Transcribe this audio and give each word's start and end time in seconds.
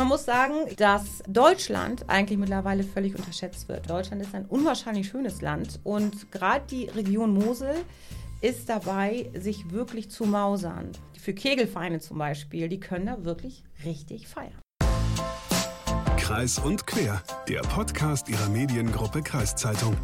Man 0.00 0.08
muss 0.08 0.24
sagen, 0.24 0.54
dass 0.78 1.22
Deutschland 1.28 2.08
eigentlich 2.08 2.38
mittlerweile 2.38 2.84
völlig 2.84 3.14
unterschätzt 3.16 3.68
wird. 3.68 3.90
Deutschland 3.90 4.22
ist 4.22 4.34
ein 4.34 4.46
unwahrscheinlich 4.46 5.08
schönes 5.08 5.42
Land 5.42 5.78
und 5.84 6.32
gerade 6.32 6.64
die 6.70 6.86
Region 6.86 7.34
Mosel 7.34 7.74
ist 8.40 8.70
dabei, 8.70 9.30
sich 9.34 9.72
wirklich 9.72 10.10
zu 10.10 10.24
mausern. 10.24 10.92
Für 11.18 11.34
Kegelvereine 11.34 12.00
zum 12.00 12.16
Beispiel, 12.16 12.70
die 12.70 12.80
können 12.80 13.04
da 13.04 13.24
wirklich 13.26 13.62
richtig 13.84 14.26
feiern. 14.26 14.58
Kreis 16.16 16.58
und 16.58 16.86
Quer, 16.86 17.22
der 17.46 17.60
Podcast 17.60 18.30
ihrer 18.30 18.48
Mediengruppe 18.48 19.20
Kreiszeitung. 19.20 19.94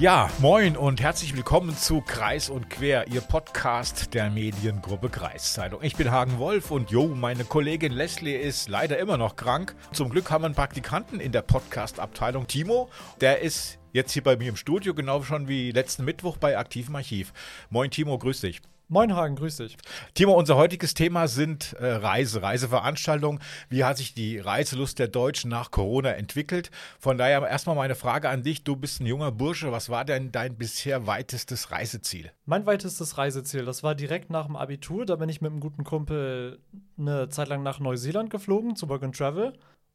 Ja, 0.00 0.30
moin 0.38 0.78
und 0.78 1.02
herzlich 1.02 1.36
willkommen 1.36 1.76
zu 1.76 2.00
Kreis 2.00 2.48
und 2.48 2.70
Quer, 2.70 3.08
Ihr 3.08 3.20
Podcast 3.20 4.14
der 4.14 4.30
Mediengruppe 4.30 5.10
Kreiszeitung. 5.10 5.82
Ich 5.82 5.94
bin 5.94 6.10
Hagen 6.10 6.38
Wolf 6.38 6.70
und 6.70 6.90
jo, 6.90 7.08
meine 7.08 7.44
Kollegin 7.44 7.92
Leslie 7.92 8.34
ist 8.34 8.70
leider 8.70 8.96
immer 8.96 9.18
noch 9.18 9.36
krank. 9.36 9.76
Zum 9.92 10.08
Glück 10.08 10.30
haben 10.30 10.40
wir 10.40 10.46
einen 10.46 10.54
Praktikanten 10.54 11.20
in 11.20 11.32
der 11.32 11.42
Podcast-Abteilung, 11.42 12.46
Timo. 12.46 12.88
Der 13.20 13.40
ist 13.40 13.78
jetzt 13.92 14.12
hier 14.12 14.22
bei 14.22 14.36
mir 14.38 14.48
im 14.48 14.56
Studio, 14.56 14.94
genau 14.94 15.22
schon 15.22 15.48
wie 15.48 15.70
letzten 15.70 16.06
Mittwoch 16.06 16.38
bei 16.38 16.56
Aktivem 16.56 16.96
Archiv. 16.96 17.34
Moin 17.68 17.90
Timo, 17.90 18.16
grüß 18.16 18.40
dich. 18.40 18.62
Moin 18.92 19.14
Hagen, 19.14 19.36
grüß 19.36 19.58
dich. 19.58 19.76
Timo, 20.14 20.32
unser 20.32 20.56
heutiges 20.56 20.94
Thema 20.94 21.28
sind 21.28 21.74
äh, 21.74 21.86
Reise, 21.86 22.42
Reiseveranstaltungen. 22.42 23.40
Wie 23.68 23.84
hat 23.84 23.98
sich 23.98 24.14
die 24.14 24.40
Reiselust 24.40 24.98
der 24.98 25.06
Deutschen 25.06 25.48
nach 25.48 25.70
Corona 25.70 26.10
entwickelt? 26.10 26.72
Von 26.98 27.16
daher 27.16 27.46
erstmal 27.46 27.76
meine 27.76 27.94
Frage 27.94 28.28
an 28.28 28.42
dich. 28.42 28.64
Du 28.64 28.74
bist 28.74 29.00
ein 29.00 29.06
junger 29.06 29.30
Bursche. 29.30 29.70
Was 29.70 29.90
war 29.90 30.04
denn 30.04 30.32
dein 30.32 30.56
bisher 30.56 31.06
weitestes 31.06 31.70
Reiseziel? 31.70 32.32
Mein 32.46 32.66
weitestes 32.66 33.16
Reiseziel, 33.16 33.64
das 33.64 33.84
war 33.84 33.94
direkt 33.94 34.28
nach 34.28 34.46
dem 34.46 34.56
Abitur. 34.56 35.06
Da 35.06 35.14
bin 35.14 35.28
ich 35.28 35.40
mit 35.40 35.52
einem 35.52 35.60
guten 35.60 35.84
Kumpel 35.84 36.58
eine 36.98 37.28
Zeit 37.28 37.46
lang 37.46 37.62
nach 37.62 37.78
Neuseeland 37.78 38.28
geflogen, 38.28 38.74
zu 38.74 38.88
Work 38.88 39.04
and 39.04 39.16
Travel. 39.16 39.52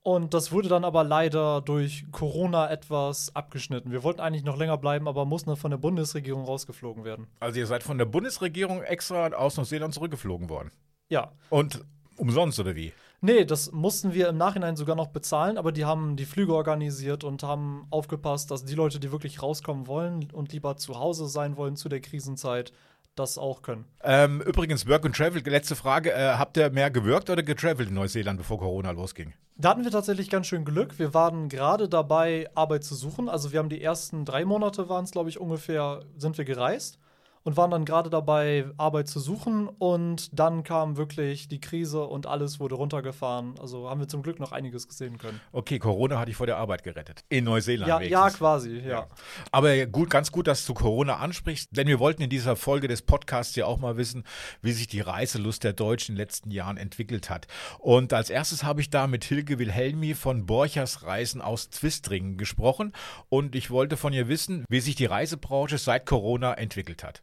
Und 0.08 0.36
das 0.36 0.52
wurde 0.52 0.70
dann 0.70 0.86
aber 0.86 1.04
leider 1.04 1.62
durch 1.62 2.06
Corona 2.12 2.70
etwas 2.70 3.36
abgeschnitten. 3.36 3.92
Wir 3.92 4.04
wollten 4.04 4.20
eigentlich 4.20 4.44
noch 4.44 4.56
länger 4.56 4.78
bleiben, 4.78 5.08
aber 5.08 5.26
mussten 5.26 5.56
von 5.56 5.72
der 5.72 5.80
Bundesregierung 5.80 6.46
rausgeflogen 6.46 7.04
werden. 7.04 7.26
Also 7.40 7.58
ihr 7.58 7.66
seid 7.66 7.82
von 7.82 7.98
der 7.98 8.06
Bundesregierung 8.06 8.84
extra 8.84 9.30
aus 9.30 9.58
Neuseeland 9.58 9.96
zurückgeflogen 9.96 10.48
worden? 10.48 10.70
Ja. 11.10 11.32
Und 11.50 11.84
umsonst 12.18 12.60
oder 12.60 12.76
wie? 12.76 12.94
Nee, 13.22 13.46
das 13.46 13.72
mussten 13.72 14.14
wir 14.14 14.30
im 14.30 14.38
Nachhinein 14.38 14.76
sogar 14.76 14.96
noch 14.96 15.08
bezahlen, 15.08 15.58
aber 15.58 15.72
die 15.72 15.86
haben 15.86 16.18
die 16.18 16.26
Flüge 16.26 16.54
organisiert 16.54 17.24
und 17.24 17.42
haben 17.42 17.88
aufgepasst, 17.90 18.52
dass 18.52 18.64
die 18.64 18.76
Leute, 18.76 19.00
die 19.00 19.12
wirklich 19.12 19.42
rauskommen 19.42 19.88
wollen 19.88 20.28
und 20.32 20.54
lieber 20.54 20.78
zu 20.78 21.00
Hause 21.00 21.28
sein 21.28 21.58
wollen 21.58 21.78
zu 21.78 21.90
der 21.90 22.02
Krisenzeit, 22.02 22.74
das 23.16 23.38
auch 23.38 23.62
können. 23.62 23.86
Ähm, 24.04 24.42
übrigens, 24.42 24.88
Work 24.88 25.06
and 25.06 25.16
Travel, 25.16 25.42
letzte 25.46 25.76
Frage. 25.76 26.12
Äh, 26.12 26.36
habt 26.38 26.58
ihr 26.58 26.70
mehr 26.70 26.92
gewirkt 26.92 27.30
oder 27.30 27.44
getravelt 27.44 27.90
in 27.90 27.96
Neuseeland, 27.96 28.38
bevor 28.38 28.60
Corona 28.60 28.92
losging? 28.92 29.34
Da 29.58 29.70
hatten 29.70 29.84
wir 29.84 29.92
tatsächlich 29.92 30.30
ganz 30.30 30.48
schön 30.48 30.66
Glück. 30.66 31.00
Wir 31.00 31.14
waren 31.14 31.48
gerade 31.50 31.88
dabei, 31.88 32.50
Arbeit 32.56 32.84
zu 32.84 32.96
suchen. 32.96 33.30
Also 33.30 33.52
wir 33.52 33.60
haben 33.60 33.70
die 33.70 33.82
ersten 33.82 34.26
drei 34.26 34.46
Monate 34.46 34.90
waren 34.90 35.06
es, 35.06 35.12
glaube 35.12 35.30
ich, 35.30 35.40
ungefähr, 35.40 36.02
sind 36.18 36.38
wir 36.38 36.46
gereist 36.46 37.00
und 37.46 37.58
waren 37.58 37.70
dann 37.70 37.86
gerade 37.86 38.10
dabei, 38.10 38.66
Arbeit 38.78 39.08
zu 39.08 39.20
suchen. 39.20 39.68
Und 39.68 40.38
dann 40.38 40.64
kam 40.64 40.98
wirklich 40.98 41.48
die 41.48 41.62
Krise 41.62 42.04
und 42.04 42.26
alles 42.26 42.60
wurde 42.60 42.74
runtergefahren. 42.74 43.54
Also 43.60 43.88
haben 43.88 44.00
wir 44.00 44.08
zum 44.08 44.24
Glück 44.24 44.40
noch 44.40 44.52
einiges 44.52 44.88
gesehen 44.88 45.20
können. 45.20 45.40
Okay, 45.52 45.78
Corona 45.78 46.18
hatte 46.20 46.32
ich 46.32 46.38
vor 46.38 46.48
der 46.48 46.58
Arbeit 46.58 46.84
gerettet. 46.84 47.24
In 47.30 47.44
Neuseeland. 47.44 47.88
Ja, 47.88 48.02
ja 48.02 48.30
quasi, 48.32 48.80
ja. 48.80 48.90
ja. 48.90 49.08
Aber 49.52 49.86
gut, 49.86 50.10
ganz 50.10 50.32
gut, 50.32 50.48
dass 50.48 50.66
du 50.66 50.74
Corona 50.74 51.18
ansprichst, 51.18 51.70
denn 51.72 51.88
wir 51.88 52.00
wollten 52.00 52.24
in 52.24 52.32
dieser 52.32 52.56
Folge 52.56 52.88
des 52.88 53.04
Podcasts 53.04 53.56
ja 53.56 53.68
auch 53.68 53.78
mal 53.78 53.96
wissen, 53.96 54.24
wie 54.64 54.72
sich 54.72 54.88
die 54.88 55.02
Reiselust 55.02 55.64
der 55.64 55.74
Deutschen 55.74 56.14
in 56.14 56.16
den 56.16 56.24
letzten 56.24 56.50
Jahren 56.50 56.78
entwickelt 56.78 57.30
hat. 57.30 57.46
Und 57.78 58.12
als 58.12 58.32
erstes 58.32 58.64
habe 58.64 58.82
ich 58.82 58.90
da 58.90 59.06
mit 59.06 59.24
Hilge 59.24 59.60
Wilhelmi 59.60 60.16
von 60.16 60.48
Borchers 60.48 61.04
Reisen 61.04 61.42
aus 61.42 61.70
Zwistringen 61.70 62.38
gesprochen. 62.38 62.92
Und 63.30 63.54
ich 63.54 63.70
wollte 63.70 63.98
von 63.98 64.14
ihr 64.14 64.28
wissen, 64.28 64.66
wie 64.68 64.80
sich 64.80 64.96
die 64.96 65.06
Reisebranche 65.06 65.78
seit 65.78 66.08
Corona 66.08 66.56
entwickelt 66.56 67.04
hat. 67.04 67.22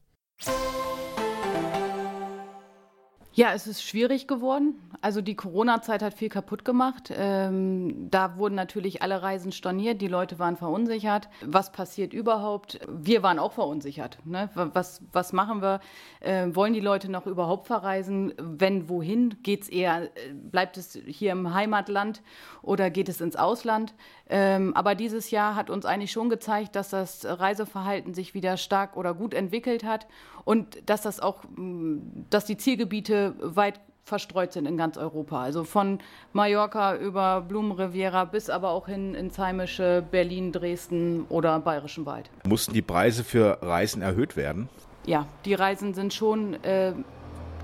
Ja, 3.34 3.54
es 3.54 3.66
ist 3.66 3.82
schwierig 3.82 4.28
geworden. 4.28 4.74
Also 5.00 5.22
die 5.22 5.34
Corona-Zeit 5.34 6.02
hat 6.02 6.12
viel 6.12 6.28
kaputt 6.28 6.66
gemacht. 6.66 7.10
Ähm, 7.16 8.10
da 8.10 8.36
wurden 8.36 8.54
natürlich 8.54 9.00
alle 9.00 9.22
Reisen 9.22 9.52
storniert, 9.52 10.02
die 10.02 10.06
Leute 10.06 10.38
waren 10.38 10.58
verunsichert. 10.58 11.30
Was 11.40 11.72
passiert 11.72 12.12
überhaupt? 12.12 12.78
Wir 12.86 13.22
waren 13.22 13.38
auch 13.38 13.52
verunsichert. 13.52 14.18
Ne? 14.26 14.50
Was, 14.54 15.02
was 15.12 15.32
machen 15.32 15.62
wir? 15.62 15.80
Äh, 16.20 16.48
wollen 16.54 16.74
die 16.74 16.80
Leute 16.80 17.10
noch 17.10 17.26
überhaupt 17.26 17.68
verreisen? 17.68 18.34
Wenn, 18.38 18.90
wohin? 18.90 19.36
Geht's 19.42 19.70
eher, 19.70 20.04
äh, 20.04 20.34
bleibt 20.34 20.76
es 20.76 20.98
hier 21.06 21.32
im 21.32 21.54
Heimatland 21.54 22.20
oder 22.60 22.90
geht 22.90 23.08
es 23.08 23.22
ins 23.22 23.36
Ausland? 23.36 23.94
Ähm, 24.34 24.74
aber 24.74 24.94
dieses 24.94 25.30
Jahr 25.30 25.54
hat 25.56 25.68
uns 25.68 25.84
eigentlich 25.84 26.10
schon 26.10 26.30
gezeigt, 26.30 26.74
dass 26.74 26.88
das 26.88 27.26
Reiseverhalten 27.26 28.14
sich 28.14 28.32
wieder 28.32 28.56
stark 28.56 28.96
oder 28.96 29.12
gut 29.12 29.34
entwickelt 29.34 29.84
hat 29.84 30.06
und 30.46 30.88
dass 30.88 31.02
das 31.02 31.20
auch, 31.20 31.44
mm, 31.54 31.98
dass 32.30 32.46
die 32.46 32.56
Zielgebiete 32.56 33.34
weit 33.42 33.78
verstreut 34.04 34.54
sind 34.54 34.64
in 34.64 34.78
ganz 34.78 34.96
Europa. 34.96 35.42
Also 35.42 35.64
von 35.64 35.98
Mallorca 36.32 36.96
über 36.96 37.42
Blumenriviera 37.42 38.24
bis 38.24 38.48
aber 38.48 38.70
auch 38.70 38.86
hin 38.88 39.14
ins 39.14 39.38
heimische 39.38 40.02
Berlin, 40.10 40.50
Dresden 40.50 41.26
oder 41.28 41.60
Bayerischen 41.60 42.06
Wald. 42.06 42.30
Mussten 42.48 42.72
die 42.72 42.80
Preise 42.80 43.24
für 43.24 43.58
Reisen 43.60 44.00
erhöht 44.00 44.34
werden? 44.34 44.70
Ja, 45.04 45.26
die 45.44 45.52
Reisen 45.52 45.92
sind 45.92 46.14
schon 46.14 46.54
äh, 46.64 46.94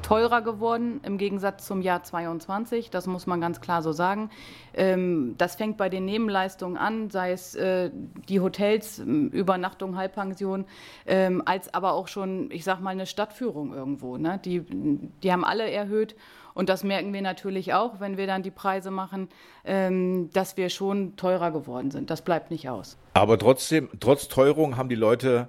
teurer 0.09 0.41
geworden 0.41 1.03
im 1.05 1.19
Gegensatz 1.19 1.67
zum 1.67 1.83
Jahr 1.83 2.03
22. 2.03 2.89
Das 2.89 3.07
muss 3.07 3.27
man 3.27 3.43
ganz 3.43 3.61
klar 3.61 3.83
so 3.83 3.93
sagen. 3.93 4.31
Ähm, 4.73 5.35
das 5.37 5.57
fängt 5.57 5.77
bei 5.77 5.91
den 5.91 6.07
Nebenleistungen 6.07 6.79
an, 6.79 7.11
sei 7.11 7.33
es 7.33 7.55
äh, 7.55 7.91
die 8.27 8.41
Hotels, 8.41 9.01
Übernachtung, 9.01 9.99
Halbpension, 9.99 10.65
ähm, 11.07 11.43
als 11.45 11.75
aber 11.75 11.93
auch 11.93 12.09
schon, 12.09 12.51
ich 12.51 12.65
sag 12.65 12.81
mal, 12.81 12.91
eine 12.91 13.05
Stadtführung 13.05 13.75
irgendwo. 13.75 14.17
Ne? 14.17 14.41
Die, 14.43 14.63
die 14.63 15.31
haben 15.31 15.45
alle 15.45 15.71
erhöht. 15.71 16.17
Und 16.55 16.71
das 16.71 16.85
merken 16.85 17.13
wir 17.13 17.21
natürlich 17.21 17.75
auch, 17.75 18.01
wenn 18.01 18.17
wir 18.17 18.27
dann 18.27 18.43
die 18.43 18.51
Preise 18.51 18.91
machen, 18.91 19.29
ähm, 19.67 20.31
dass 20.33 20.57
wir 20.57 20.71
schon 20.71 21.17
teurer 21.17 21.51
geworden 21.51 21.91
sind. 21.91 22.09
Das 22.09 22.23
bleibt 22.23 22.51
nicht 22.51 22.71
aus. 22.71 22.97
Aber 23.13 23.39
trotzdem, 23.39 23.91
trotz 24.01 24.29
Teuerung 24.29 24.79
haben 24.79 24.89
die 24.89 24.95
Leute 24.95 25.49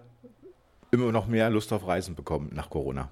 immer 0.91 1.13
noch 1.13 1.27
mehr 1.27 1.49
Lust 1.49 1.71
auf 1.71 1.87
Reisen 1.87 2.15
bekommen 2.15 2.51
nach 2.53 2.69
Corona. 2.69 3.09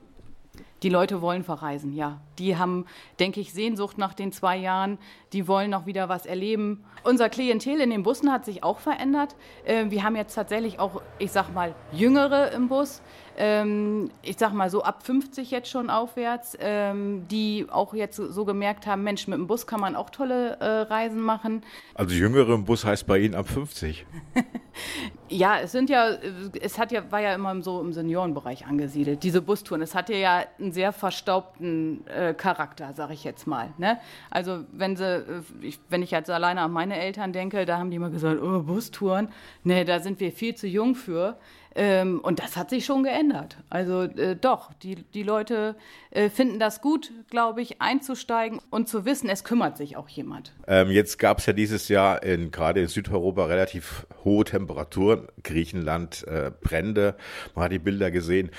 Die 0.83 0.89
Leute 0.89 1.21
wollen 1.21 1.43
verreisen, 1.43 1.95
ja. 1.95 2.21
Die 2.37 2.55
haben, 2.55 2.85
denke 3.19 3.39
ich, 3.39 3.51
Sehnsucht 3.51 3.97
nach 3.97 4.13
den 4.13 4.31
zwei 4.31 4.57
Jahren. 4.57 4.99
Die 5.33 5.47
wollen 5.47 5.71
noch 5.71 5.87
wieder 5.87 6.07
was 6.07 6.27
erleben. 6.27 6.83
Unser 7.03 7.29
Klientel 7.29 7.81
in 7.81 7.89
den 7.89 8.03
Bussen 8.03 8.31
hat 8.31 8.45
sich 8.45 8.63
auch 8.63 8.77
verändert. 8.77 9.35
Äh, 9.65 9.89
wir 9.89 10.03
haben 10.03 10.15
jetzt 10.15 10.35
tatsächlich 10.35 10.79
auch, 10.79 11.01
ich 11.17 11.31
sag 11.31 11.51
mal, 11.51 11.73
Jüngere 11.91 12.51
im 12.51 12.67
Bus 12.67 13.01
ähm, 13.37 14.09
ich 14.23 14.37
sag 14.37 14.53
mal 14.53 14.69
so 14.69 14.83
ab 14.83 15.03
50 15.03 15.51
jetzt 15.51 15.69
schon 15.69 15.89
aufwärts, 15.89 16.57
ähm, 16.59 17.27
die 17.29 17.67
auch 17.69 17.93
jetzt 17.93 18.17
so 18.17 18.45
gemerkt 18.45 18.87
haben, 18.87 19.03
Mensch, 19.03 19.27
mit 19.27 19.37
dem 19.37 19.47
Bus 19.47 19.67
kann 19.67 19.79
man 19.79 19.95
auch 19.95 20.09
tolle 20.09 20.57
äh, 20.59 20.65
Reisen 20.65 21.21
machen. 21.21 21.63
Also 21.93 22.15
jüngere 22.15 22.55
im 22.55 22.65
Bus 22.65 22.83
heißt 22.83 23.05
bei 23.05 23.19
Ihnen 23.19 23.35
ab 23.35 23.47
50? 23.47 24.05
ja, 25.29 25.59
es 25.59 25.71
sind 25.71 25.89
ja, 25.89 26.17
es 26.59 26.79
hat 26.79 26.91
ja, 26.91 27.11
war 27.11 27.21
ja 27.21 27.35
immer 27.35 27.61
so 27.61 27.79
im 27.81 27.93
Seniorenbereich 27.93 28.65
angesiedelt, 28.65 29.23
diese 29.23 29.41
Bustouren. 29.41 29.81
Es 29.81 29.93
hatte 29.93 30.15
ja 30.15 30.43
einen 30.59 30.71
sehr 30.71 30.91
verstaubten 30.91 32.05
äh, 32.07 32.33
Charakter, 32.33 32.93
sag 32.95 33.11
ich 33.11 33.23
jetzt 33.23 33.45
mal. 33.45 33.69
Ne? 33.77 33.99
Also 34.31 34.65
wenn 34.71 34.95
sie, 34.95 35.05
äh, 35.05 35.41
ich, 35.61 35.79
wenn 35.89 36.01
ich 36.01 36.11
jetzt 36.11 36.29
alleine 36.31 36.61
an 36.61 36.71
meine 36.71 36.97
Eltern 36.97 37.33
denke, 37.33 37.65
da 37.65 37.77
haben 37.77 37.91
die 37.91 37.97
immer 37.97 38.09
gesagt, 38.09 38.41
oh, 38.41 38.63
Bustouren, 38.63 39.29
ne, 39.63 39.85
da 39.85 39.99
sind 39.99 40.19
wir 40.19 40.31
viel 40.31 40.55
zu 40.55 40.67
jung 40.67 40.95
für. 40.95 41.37
Ähm, 41.77 42.19
und 42.21 42.39
das 42.39 42.57
hat 42.57 42.71
sich 42.71 42.85
schon 42.85 43.03
geändert. 43.03 43.57
Also 43.69 44.01
äh, 44.01 44.35
doch, 44.35 44.73
die, 44.73 44.95
die 44.95 45.21
Leute 45.21 45.75
äh, 46.09 46.29
finden 46.29 46.57
das 46.57 46.81
gut, 46.81 47.11
glaube 47.29 47.61
ich, 47.61 47.81
einzusteigen 47.81 48.59
und 48.71 48.89
zu 48.89 49.05
wissen, 49.05 49.29
es 49.29 49.43
kümmert 49.43 49.77
sich 49.77 49.95
auch 49.95 50.09
jemand. 50.09 50.55
Ähm, 50.65 50.89
jetzt 50.89 51.19
gab 51.19 51.37
es 51.37 51.45
ja 51.45 51.53
dieses 51.53 51.87
Jahr 51.87 52.23
in, 52.23 52.49
gerade 52.49 52.81
in 52.81 52.87
Südeuropa 52.87 53.45
relativ 53.45 54.07
hohe 54.23 54.43
Temperaturen, 54.43 55.27
Griechenland, 55.43 56.25
äh, 56.27 56.51
Brände, 56.61 57.15
man 57.53 57.65
hat 57.65 57.71
die 57.71 57.79
Bilder 57.79 58.09
gesehen. 58.09 58.49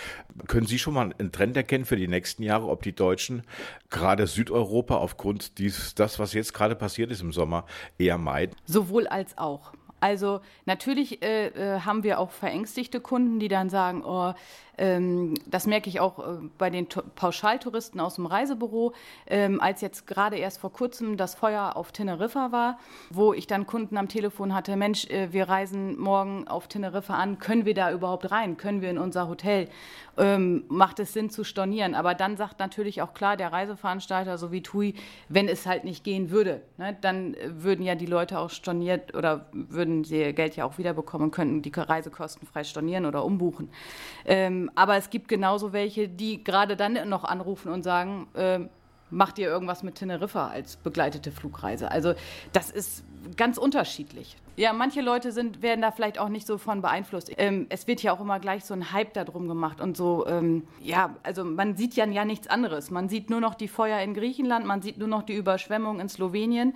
Können 0.47 0.69
Sie 0.69 0.79
schon 0.79 0.95
mal 0.95 1.13
einen 1.19 1.33
Trend 1.33 1.57
erkennen 1.57 1.87
für 1.87 1.97
die 1.97 2.07
nächsten 2.07 2.45
Jahre, 2.45 2.69
ob 2.69 2.83
die 2.83 2.95
Deutschen 2.95 3.43
gerade 3.91 4.29
Südeuropa 4.29 4.95
aufgrund 4.95 5.59
dieses, 5.59 5.97
das, 5.97 6.21
was 6.21 6.35
jetzt 6.35 6.55
gerade 6.55 6.77
passiert 6.77 7.11
ist 7.11 7.23
im 7.23 7.33
Sommer, 7.33 7.65
eher 7.99 8.17
meiden? 8.17 8.55
Sowohl 8.65 9.09
als 9.09 9.37
auch. 9.37 9.73
Also 10.01 10.41
natürlich 10.65 11.23
äh, 11.23 11.49
äh, 11.49 11.81
haben 11.81 12.03
wir 12.03 12.21
auch 12.21 12.31
verängstigte 12.31 13.01
Kunden, 13.01 13.41
die 13.41 13.49
dann 13.49 13.69
sagen, 13.71 14.05
oh, 14.05 14.33
das 14.79 15.67
merke 15.67 15.89
ich 15.89 16.01
auch 16.01 16.19
äh, 16.19 16.39
bei 16.57 16.71
den 16.71 16.87
Pauschaltouristen 16.89 18.01
aus 18.01 18.15
dem 18.15 18.27
Reisebüro, 18.27 18.93
ähm, 19.27 19.61
als 19.61 19.81
jetzt 19.81 20.07
gerade 20.07 20.37
erst 20.37 20.61
vor 20.61 20.73
kurzem 20.73 21.17
das 21.17 21.35
Feuer 21.35 21.77
auf 21.77 21.91
Teneriffa 21.93 22.53
war, 22.53 22.79
wo 23.11 23.33
ich 23.33 23.47
dann 23.47 23.67
Kunden 23.67 23.97
am 23.97 24.09
Telefon 24.09 24.55
hatte, 24.55 24.77
Mensch, 24.77 25.07
äh, 25.07 25.33
wir 25.33 25.49
reisen 25.49 25.99
morgen 25.99 26.47
auf 26.47 26.69
Teneriffa 26.69 27.15
an, 27.15 27.39
können 27.39 27.65
wir 27.65 27.75
da 27.75 27.91
überhaupt 27.91 28.31
rein? 28.31 28.57
Können 28.57 28.81
wir 28.81 28.91
in 28.91 28.99
unser 28.99 29.29
Hotel? 29.29 29.69
Ähm, 30.17 30.65
macht 30.69 30.99
es 31.01 31.13
Sinn 31.13 31.31
zu 31.31 31.45
stornieren? 31.45 31.95
Aber 31.95 32.15
dann 32.15 32.37
sagt 32.37 32.59
natürlich 32.59 33.03
auch 33.03 33.15
klar 33.15 33.37
der 33.37 33.53
Reiseveranstalter, 33.53 34.39
so 34.39 34.53
wie 34.53 34.63
TUI, 34.63 34.95
wenn 35.29 35.49
es 35.49 35.67
halt 35.67 35.85
nicht 35.85 36.05
gehen 36.05 36.31
würde, 36.31 36.63
ne, 36.77 36.97
dann 37.01 37.37
würden 37.47 37.85
ja 37.85 37.95
die 37.95 38.07
Leute 38.07 38.39
auch 38.39 38.51
storniert 38.51 39.15
oder 39.15 39.47
würden 39.53 40.05
sie 40.05 40.33
Geld 40.33 40.57
ja 40.57 40.65
auch 40.65 40.79
wiederbekommen 40.79 41.27
und 41.27 41.31
könnten 41.31 41.63
die 41.63 41.73
Reisekosten 41.75 42.47
frei 42.47 42.65
stornieren 42.65 43.07
oder 43.07 43.25
umbuchen. 43.25 43.71
Ähm, 44.25 44.68
aber 44.75 44.97
es 44.97 45.11
gibt 45.11 45.29
genauso 45.29 45.73
welche, 45.73 46.09
die 46.09 46.43
gerade 46.43 46.77
dann 46.77 47.09
noch 47.09 47.25
anrufen 47.25 47.73
und 47.73 47.83
sagen, 47.83 48.29
äh, 48.35 48.61
macht 49.11 49.39
ihr 49.39 49.49
irgendwas 49.49 49.83
mit 49.83 49.97
Teneriffa 49.97 50.49
als 50.49 50.77
begleitete 50.77 51.33
Flugreise? 51.33 51.91
Also 51.91 52.15
das 52.53 52.71
ist 52.71 53.05
ganz 53.37 53.59
unterschiedlich. 53.59 54.37
Ja, 54.57 54.73
manche 54.73 55.01
Leute 55.01 55.31
sind, 55.31 55.63
werden 55.63 55.83
da 55.83 55.93
vielleicht 55.93 56.19
auch 56.19 56.29
nicht 56.29 56.47
so 56.47 56.59
von 56.59 56.83
beeinflusst. 56.83 57.31
Ähm, 57.37 57.67
es 57.69 57.87
wird 57.87 58.03
ja 58.03 58.13
auch 58.13 58.21
immer 58.21 58.41
gleich 58.41 58.65
so 58.65 58.75
ein 58.75 58.93
Hype 58.93 59.15
darum 59.15 59.47
gemacht 59.47 59.81
und 59.81 59.97
so, 59.97 60.27
ähm, 60.27 60.65
ja, 60.81 61.15
also 61.23 61.45
man 61.45 61.77
sieht 61.77 61.95
ja, 61.95 62.07
ja 62.07 62.25
nichts 62.25 62.49
anderes. 62.49 62.91
Man 62.91 63.09
sieht 63.09 63.31
nur 63.31 63.41
noch 63.41 63.55
die 63.55 63.69
Feuer 63.69 64.01
in 64.01 64.15
Griechenland, 64.15 64.67
man 64.67 64.83
sieht 64.83 64.99
nur 64.99 65.09
noch 65.09 65.23
die 65.23 65.35
Überschwemmung 65.35 66.01
in 66.01 66.09
Slowenien. 66.09 66.75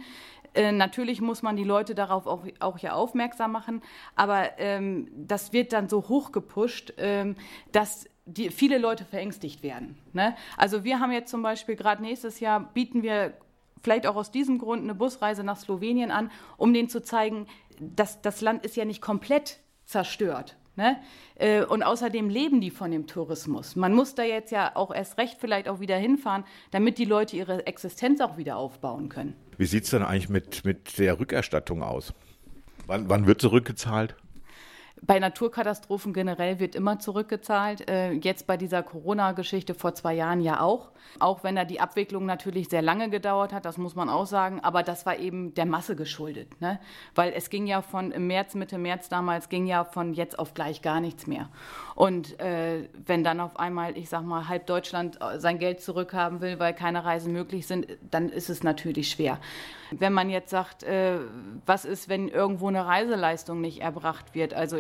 Äh, 0.55 0.73
natürlich 0.73 1.21
muss 1.21 1.43
man 1.43 1.57
die 1.57 1.65
Leute 1.65 1.95
darauf 1.95 2.27
auch, 2.27 2.45
auch 2.61 2.79
ja 2.79 2.93
aufmerksam 2.93 3.53
machen, 3.53 3.83
aber 4.17 4.59
ähm, 4.59 5.09
das 5.15 5.53
wird 5.53 5.73
dann 5.73 5.89
so 5.89 6.09
hochgepusht, 6.09 6.95
ähm, 6.99 7.37
dass 7.73 8.07
die, 8.27 8.51
viele 8.51 8.79
Leute 8.79 9.05
verängstigt 9.05 9.63
werden. 9.63 9.97
Ne? 10.13 10.37
Also 10.57 10.85
wir 10.85 11.01
haben 11.01 11.13
jetzt 11.13 11.31
zum 11.31 11.43
Beispiel 11.43 11.77
gerade 11.77 12.03
nächstes 12.03 12.41
Jahr 12.41 12.61
bieten 12.61 13.03
wir 13.03 13.35
vielleicht 13.83 14.07
auch 14.07 14.17
aus 14.17 14.31
diesem 14.31 14.59
Grund 14.59 14.83
eine 14.83 14.95
Busreise 14.95 15.43
nach 15.43 15.57
Slowenien 15.57 16.11
an, 16.11 16.31
um 16.57 16.73
denen 16.73 16.89
zu 16.89 17.03
zeigen, 17.03 17.47
dass 17.81 18.23
das 18.23 18.41
Land 18.41 18.65
ist 18.65 18.77
ja 18.77 18.85
nicht 18.85 19.01
komplett 19.01 19.59
zerstört. 19.85 20.57
Ne? 20.75 20.97
Äh, 21.35 21.65
und 21.65 21.83
außerdem 21.83 22.31
leben 22.31 22.61
die 22.61 22.71
von 22.71 22.91
dem 22.91 23.07
Tourismus. 23.07 23.77
Man 23.77 23.95
muss 23.95 24.15
da 24.15 24.23
jetzt 24.23 24.51
ja 24.53 24.75
auch 24.75 24.95
erst 24.95 25.19
recht 25.19 25.37
vielleicht 25.39 25.69
auch 25.69 25.81
wieder 25.81 25.97
hinfahren, 25.97 26.45
damit 26.71 26.99
die 26.99 27.05
Leute 27.05 27.37
ihre 27.37 27.67
Existenz 27.67 28.21
auch 28.21 28.39
wieder 28.39 28.57
aufbauen 28.57 29.09
können. 29.11 29.35
Wie 29.59 29.67
sieht 29.67 29.85
es 29.85 29.91
denn 29.91 30.03
eigentlich 30.03 30.31
mit, 30.31 30.65
mit 30.65 30.99
der 30.99 31.21
Rückerstattung 31.21 31.83
aus? 31.83 32.15
Wann, 32.87 33.09
wann 33.09 33.27
wird 33.27 33.41
zurückgezahlt? 33.41 34.17
Bei 35.05 35.19
Naturkatastrophen 35.19 36.13
generell 36.13 36.61
wird 36.61 36.77
immer 36.77 37.01
zurückgezahlt. 37.01 37.91
Äh, 37.91 38.13
jetzt 38.13 38.47
bei 38.47 38.57
dieser 38.57 38.85
Corona-Geschichte 38.85 39.75
vor 39.75 39.97
zwei 39.97 40.15
Jahren 40.15 40.41
ja 40.41 40.61
auch. 40.61 40.93
Auch 41.19 41.43
wenn 41.43 41.57
da 41.57 41.65
die 41.65 41.81
Abwicklung 41.81 42.25
natürlich 42.25 42.69
sehr 42.69 42.83
lange 42.83 43.11
gedauert 43.11 43.53
hat, 43.53 43.65
das 43.65 43.79
muss 43.79 43.97
man 43.97 44.09
auch 44.09 44.27
sagen. 44.27 44.61
Aber 44.61 44.85
das 44.85 45.05
war 45.05 45.17
eben 45.19 45.55
der 45.55 45.67
Masse 45.67 45.97
geschuldet. 45.97 46.61
Ne? 46.61 46.79
Weil 47.17 47.33
es 47.33 47.51
ging 47.51 47.67
ja 47.67 47.83
von 47.83 48.13
im 48.13 48.29
März, 48.29 48.55
Mitte 48.55 48.79
März 48.79 49.09
damals, 49.09 49.49
ging 49.49 49.67
ja 49.67 49.83
von 49.83 50.15
jetzt 50.15 50.39
auf 50.39 50.55
gleich 50.55 50.83
gar 50.83 51.01
nichts 51.01 51.27
mehr. 51.27 51.49
Und 51.97 52.39
äh, 52.39 52.89
wenn 53.05 53.25
dann 53.25 53.41
auf 53.41 53.59
einmal, 53.59 53.99
ich 53.99 54.09
sag 54.09 54.23
mal, 54.23 54.49
halb 54.49 54.67
Deutschland 54.67 55.19
äh, 55.21 55.41
sein 55.41 55.59
Geld 55.59 55.81
zurückhaben 55.81 56.41
will, 56.41 56.61
weil 56.61 56.75
keine 56.75 57.05
Reisen 57.05 57.33
möglich 57.33 57.67
sind, 57.67 57.89
dann 58.09 58.29
ist 58.29 58.49
es 58.49 58.63
natürlich 58.63 59.11
schwer. 59.11 59.41
Wenn 59.91 60.13
man 60.13 60.31
jetzt 60.31 60.51
sagt, 60.51 60.85
äh, 60.85 61.19
was 61.67 61.85
ist, 61.85 62.09
wenn 62.09 62.29
irgendwo 62.29 62.69
eine 62.69 62.87
Reiseleistung 62.87 63.61
nicht 63.61 63.83
erbracht 63.83 64.35
wird? 64.35 64.55
Also 64.55 64.79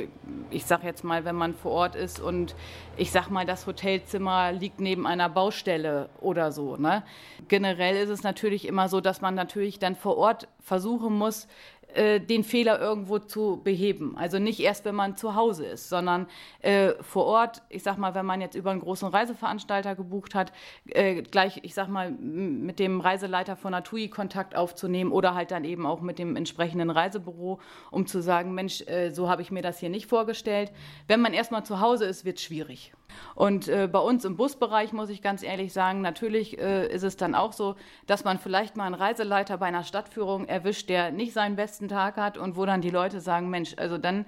ich 0.50 0.64
sage 0.64 0.86
jetzt 0.86 1.02
mal, 1.04 1.24
wenn 1.24 1.34
man 1.34 1.54
vor 1.54 1.72
Ort 1.72 1.96
ist 1.96 2.20
und 2.20 2.54
ich 2.96 3.10
sag 3.10 3.28
mal, 3.30 3.46
das 3.46 3.66
Hotelzimmer 3.66 4.52
liegt 4.52 4.80
neben 4.80 5.06
einer 5.06 5.28
Baustelle 5.28 6.08
oder 6.20 6.52
so. 6.52 6.76
Ne? 6.76 7.02
Generell 7.48 7.96
ist 7.96 8.10
es 8.10 8.22
natürlich 8.22 8.66
immer 8.66 8.88
so, 8.88 9.00
dass 9.00 9.20
man 9.20 9.34
natürlich 9.34 9.78
dann 9.78 9.96
vor 9.96 10.16
Ort 10.16 10.48
versuchen 10.60 11.16
muss, 11.16 11.48
äh, 11.94 12.20
den 12.20 12.44
Fehler 12.44 12.80
irgendwo 12.80 13.18
zu 13.18 13.60
beheben. 13.62 14.16
Also 14.16 14.38
nicht 14.38 14.60
erst, 14.60 14.84
wenn 14.84 14.94
man 14.94 15.16
zu 15.16 15.34
Hause 15.34 15.66
ist, 15.66 15.88
sondern 15.88 16.26
äh, 16.60 16.92
vor 17.00 17.26
Ort, 17.26 17.62
ich 17.68 17.82
sag 17.82 17.98
mal, 17.98 18.14
wenn 18.14 18.26
man 18.26 18.40
jetzt 18.40 18.54
über 18.54 18.70
einen 18.70 18.80
großen 18.80 19.08
Reiseveranstalter 19.08 19.94
gebucht 19.94 20.34
hat, 20.34 20.52
äh, 20.86 21.22
gleich, 21.22 21.60
ich 21.62 21.74
sag 21.74 21.88
mal, 21.88 22.10
mit 22.10 22.78
dem 22.78 23.00
Reiseleiter 23.00 23.56
von 23.56 23.72
Natui 23.72 24.08
Kontakt 24.08 24.56
aufzunehmen 24.56 25.12
oder 25.12 25.34
halt 25.34 25.50
dann 25.50 25.64
eben 25.64 25.86
auch 25.86 26.00
mit 26.00 26.18
dem 26.18 26.36
entsprechenden 26.36 26.90
Reisebüro, 26.90 27.60
um 27.90 28.06
zu 28.06 28.20
sagen, 28.20 28.54
Mensch, 28.54 28.82
äh, 28.86 29.10
so 29.10 29.28
habe 29.28 29.42
ich 29.42 29.50
mir 29.50 29.62
das 29.62 29.78
hier 29.78 29.90
nicht 29.90 30.06
vorgestellt. 30.06 30.72
Wenn 31.08 31.20
man 31.20 31.34
erstmal 31.34 31.64
zu 31.64 31.80
Hause 31.80 32.06
ist, 32.06 32.24
wird 32.24 32.38
es 32.38 32.44
schwierig. 32.44 32.92
Und 33.34 33.68
äh, 33.68 33.88
bei 33.90 33.98
uns 33.98 34.24
im 34.24 34.36
Busbereich 34.36 34.92
muss 34.92 35.10
ich 35.10 35.22
ganz 35.22 35.42
ehrlich 35.42 35.72
sagen, 35.72 36.00
natürlich 36.00 36.58
äh, 36.58 36.86
ist 36.86 37.02
es 37.02 37.16
dann 37.16 37.34
auch 37.34 37.52
so, 37.52 37.76
dass 38.06 38.24
man 38.24 38.38
vielleicht 38.38 38.76
mal 38.76 38.84
einen 38.84 38.94
Reiseleiter 38.94 39.58
bei 39.58 39.66
einer 39.66 39.84
Stadtführung 39.84 40.46
erwischt, 40.46 40.88
der 40.88 41.10
nicht 41.10 41.32
seinen 41.32 41.56
besten 41.56 41.88
Tag 41.88 42.16
hat 42.16 42.38
und 42.38 42.56
wo 42.56 42.66
dann 42.66 42.80
die 42.80 42.90
Leute 42.90 43.20
sagen, 43.20 43.50
Mensch, 43.50 43.74
also 43.76 43.98
dann 43.98 44.26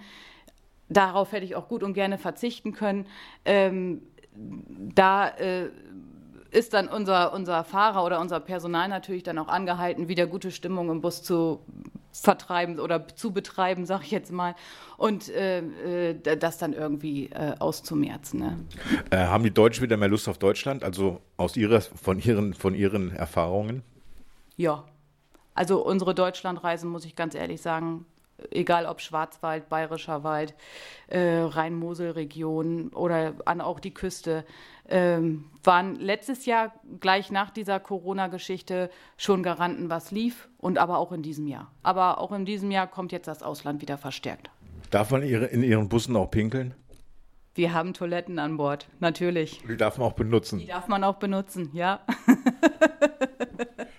darauf 0.89 1.33
hätte 1.33 1.45
ich 1.45 1.57
auch 1.57 1.69
gut 1.69 1.83
und 1.83 1.95
gerne 1.95 2.19
verzichten 2.19 2.73
können. 2.73 3.07
Ähm, 3.45 4.03
da 4.35 5.29
äh, 5.29 5.71
ist 6.51 6.75
dann 6.75 6.89
unser, 6.89 7.33
unser 7.33 7.65
Fahrer 7.65 8.05
oder 8.05 8.21
unser 8.21 8.41
Personal 8.41 8.89
natürlich 8.89 9.23
dann 9.23 9.39
auch 9.39 9.49
angehalten, 9.49 10.09
wieder 10.09 10.27
gute 10.27 10.51
Stimmung 10.51 10.91
im 10.91 11.01
Bus 11.01 11.23
zu 11.23 11.61
vertreiben 12.21 12.79
oder 12.79 13.09
zu 13.09 13.33
betreiben, 13.33 13.87
sag 13.87 14.03
ich 14.03 14.11
jetzt 14.11 14.33
mal, 14.33 14.55
und 14.97 15.29
äh, 15.29 16.11
äh, 16.11 16.37
das 16.37 16.59
dann 16.59 16.73
irgendwie 16.73 17.27
äh, 17.27 17.55
auszumerzen. 17.59 18.41
Ne? 18.41 18.59
Äh, 19.11 19.27
haben 19.27 19.45
die 19.45 19.53
Deutschen 19.53 19.83
wieder 19.83 19.97
mehr 19.97 20.09
Lust 20.09 20.29
auf 20.29 20.39
Deutschland, 20.39 20.85
also 20.85 21.21
aus 21.37 21.57
ihrer, 21.57 21.81
von, 21.81 22.19
ihren, 22.19 22.55
von 22.55 22.75
ihren 22.75 23.11
Erfahrungen? 23.15 23.83
Ja, 24.57 24.85
also 25.55 25.85
unsere 25.85 26.15
Deutschlandreisen, 26.15 26.89
muss 26.89 27.05
ich 27.05 27.17
ganz 27.17 27.35
ehrlich 27.35 27.61
sagen, 27.61 28.07
egal 28.51 28.87
ob 28.87 29.01
Schwarzwald, 29.01 29.69
Bayerischer 29.69 30.25
Wald, 30.25 30.55
äh, 31.09 31.39
Rhein-Mosel-Region 31.41 32.89
oder 32.89 33.35
an 33.45 33.61
auch 33.61 33.81
die 33.81 33.95
Küste, 33.95 34.45
ähm, 34.89 35.45
waren 35.63 35.97
letztes 35.97 36.47
Jahr 36.47 36.75
gleich 37.01 37.31
nach 37.31 37.51
dieser 37.51 37.81
Corona-Geschichte 37.81 38.91
schon 39.17 39.43
Garanten, 39.43 39.89
was 39.89 40.11
lief 40.11 40.49
und 40.59 40.79
aber 40.79 40.99
auch 40.99 41.13
in 41.13 41.23
diesem 41.23 41.47
Jahr. 41.47 41.71
Aber 41.83 42.19
auch 42.19 42.33
in 42.33 42.45
diesem 42.45 42.71
Jahr 42.71 42.87
kommt 42.87 43.13
jetzt 43.13 43.29
das 43.29 43.43
Ausland 43.43 43.81
wieder 43.81 43.99
verstärkt. 43.99 44.51
Darf 44.91 45.11
man 45.11 45.23
in 45.23 45.63
Ihren 45.63 45.89
Bussen 45.89 46.15
auch 46.17 46.31
pinkeln? 46.31 46.75
Wir 47.55 47.73
haben 47.73 47.95
Toiletten 47.95 48.39
an 48.41 48.57
Bord, 48.57 48.89
natürlich. 48.99 49.63
Die 49.69 49.77
darf 49.77 49.97
man 49.99 50.09
auch 50.09 50.15
benutzen. 50.15 50.59
Die 50.59 50.67
darf 50.67 50.89
man 50.89 51.05
auch 51.05 51.17
benutzen, 51.17 51.71
ja. 51.73 52.01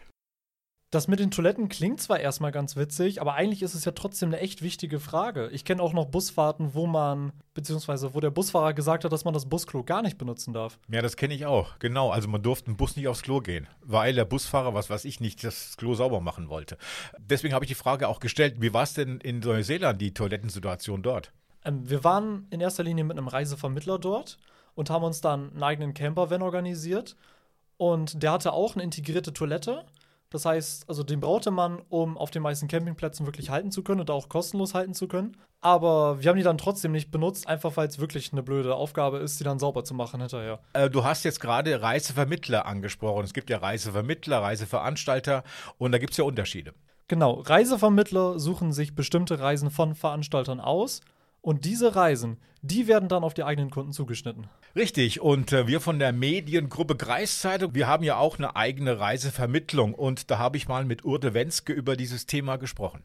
Das 0.95 1.09
mit 1.09 1.19
den 1.19 1.29
Toiletten 1.29 1.67
klingt 1.67 1.99
zwar 1.99 2.21
erstmal 2.21 2.53
ganz 2.53 2.77
witzig, 2.77 3.19
aber 3.19 3.33
eigentlich 3.33 3.61
ist 3.61 3.73
es 3.73 3.83
ja 3.83 3.91
trotzdem 3.91 4.29
eine 4.29 4.39
echt 4.39 4.61
wichtige 4.61 5.01
Frage. 5.01 5.49
Ich 5.51 5.65
kenne 5.65 5.83
auch 5.83 5.91
noch 5.91 6.05
Busfahrten, 6.05 6.73
wo 6.73 6.87
man, 6.87 7.33
beziehungsweise 7.53 8.13
wo 8.13 8.21
der 8.21 8.29
Busfahrer 8.29 8.73
gesagt 8.73 9.03
hat, 9.03 9.11
dass 9.11 9.25
man 9.25 9.33
das 9.33 9.45
Busklo 9.45 9.83
gar 9.83 10.01
nicht 10.01 10.17
benutzen 10.17 10.53
darf. 10.53 10.79
Ja, 10.87 11.01
das 11.01 11.17
kenne 11.17 11.33
ich 11.33 11.45
auch. 11.45 11.77
Genau. 11.79 12.11
Also 12.11 12.29
man 12.29 12.41
durfte 12.41 12.71
im 12.71 12.77
Bus 12.77 12.95
nicht 12.95 13.09
aufs 13.09 13.23
Klo 13.23 13.41
gehen, 13.41 13.67
weil 13.81 14.13
der 14.13 14.23
Busfahrer, 14.23 14.73
was 14.73 14.89
weiß 14.89 15.03
ich 15.03 15.19
nicht, 15.19 15.43
das 15.43 15.75
Klo 15.75 15.95
sauber 15.95 16.21
machen 16.21 16.47
wollte. 16.47 16.77
Deswegen 17.19 17.53
habe 17.53 17.65
ich 17.65 17.69
die 17.69 17.75
Frage 17.75 18.07
auch 18.07 18.21
gestellt, 18.21 18.61
wie 18.61 18.73
war 18.73 18.83
es 18.83 18.93
denn 18.93 19.19
in 19.19 19.39
Neuseeland, 19.39 20.01
die 20.01 20.13
Toilettensituation 20.13 21.03
dort? 21.03 21.33
Ähm, 21.65 21.89
wir 21.89 22.05
waren 22.05 22.47
in 22.51 22.61
erster 22.61 22.83
Linie 22.83 23.03
mit 23.03 23.17
einem 23.17 23.27
Reisevermittler 23.27 23.99
dort 23.99 24.37
und 24.75 24.89
haben 24.89 25.03
uns 25.03 25.19
dann 25.19 25.51
einen 25.51 25.63
eigenen 25.63 25.93
Campervan 25.93 26.41
organisiert. 26.41 27.17
Und 27.75 28.23
der 28.23 28.31
hatte 28.31 28.53
auch 28.53 28.75
eine 28.75 28.83
integrierte 28.83 29.33
Toilette 29.33 29.83
das 30.35 30.45
heißt, 30.45 30.89
also 30.89 31.03
den 31.03 31.21
brauchte 31.21 31.49
man, 31.49 31.81
um 31.89 32.17
auf 32.17 32.29
den 32.29 32.41
meisten 32.43 32.67
Campingplätzen 32.67 33.25
wirklich 33.25 33.49
halten 33.49 33.71
zu 33.71 33.83
können 33.83 34.01
und 34.01 34.11
auch 34.11 34.29
kostenlos 34.29 34.73
halten 34.73 34.93
zu 34.93 35.07
können. 35.07 35.37
Aber 35.61 36.21
wir 36.21 36.29
haben 36.29 36.37
die 36.37 36.43
dann 36.43 36.59
trotzdem 36.59 36.91
nicht 36.91 37.09
benutzt, 37.09 37.47
einfach 37.47 37.75
weil 37.77 37.87
es 37.87 37.97
wirklich 37.97 38.31
eine 38.31 38.43
blöde 38.43 38.75
Aufgabe 38.75 39.17
ist, 39.17 39.39
die 39.39 39.43
dann 39.43 39.57
sauber 39.57 39.83
zu 39.83 39.95
machen 39.95 40.19
hinterher. 40.19 40.59
Äh, 40.73 40.89
du 40.89 41.03
hast 41.03 41.23
jetzt 41.23 41.39
gerade 41.39 41.81
Reisevermittler 41.81 42.65
angesprochen. 42.65 43.23
Es 43.23 43.33
gibt 43.33 43.49
ja 43.49 43.57
Reisevermittler, 43.57 44.41
Reiseveranstalter 44.41 45.43
und 45.77 45.91
da 45.91 45.97
gibt 45.97 46.11
es 46.11 46.17
ja 46.17 46.25
Unterschiede. 46.25 46.73
Genau, 47.07 47.41
Reisevermittler 47.41 48.39
suchen 48.39 48.73
sich 48.73 48.93
bestimmte 48.93 49.39
Reisen 49.39 49.71
von 49.71 49.95
Veranstaltern 49.95 50.59
aus 50.59 51.01
und 51.45 51.63
diese 51.63 51.95
Reisen, 51.95 52.37
die 52.63 52.87
werden 52.87 53.07
dann 53.07 53.23
auf 53.23 53.35
die 53.35 53.43
eigenen 53.43 53.69
Kunden 53.69 53.93
zugeschnitten. 53.93 54.47
Richtig. 54.75 55.21
Und 55.21 55.53
äh, 55.53 55.67
wir 55.67 55.79
von 55.79 55.99
der 55.99 56.11
Mediengruppe 56.11 56.95
Kreiszeitung, 56.95 57.75
wir 57.75 57.85
haben 57.85 58.03
ja 58.03 58.17
auch 58.17 58.39
eine 58.39 58.55
eigene 58.55 58.99
Reisevermittlung. 58.99 59.93
Und 59.93 60.31
da 60.31 60.39
habe 60.39 60.57
ich 60.57 60.67
mal 60.67 60.85
mit 60.85 61.05
Urte 61.05 61.35
Wenske 61.35 61.71
über 61.71 61.95
dieses 61.95 62.25
Thema 62.25 62.55
gesprochen. 62.55 63.03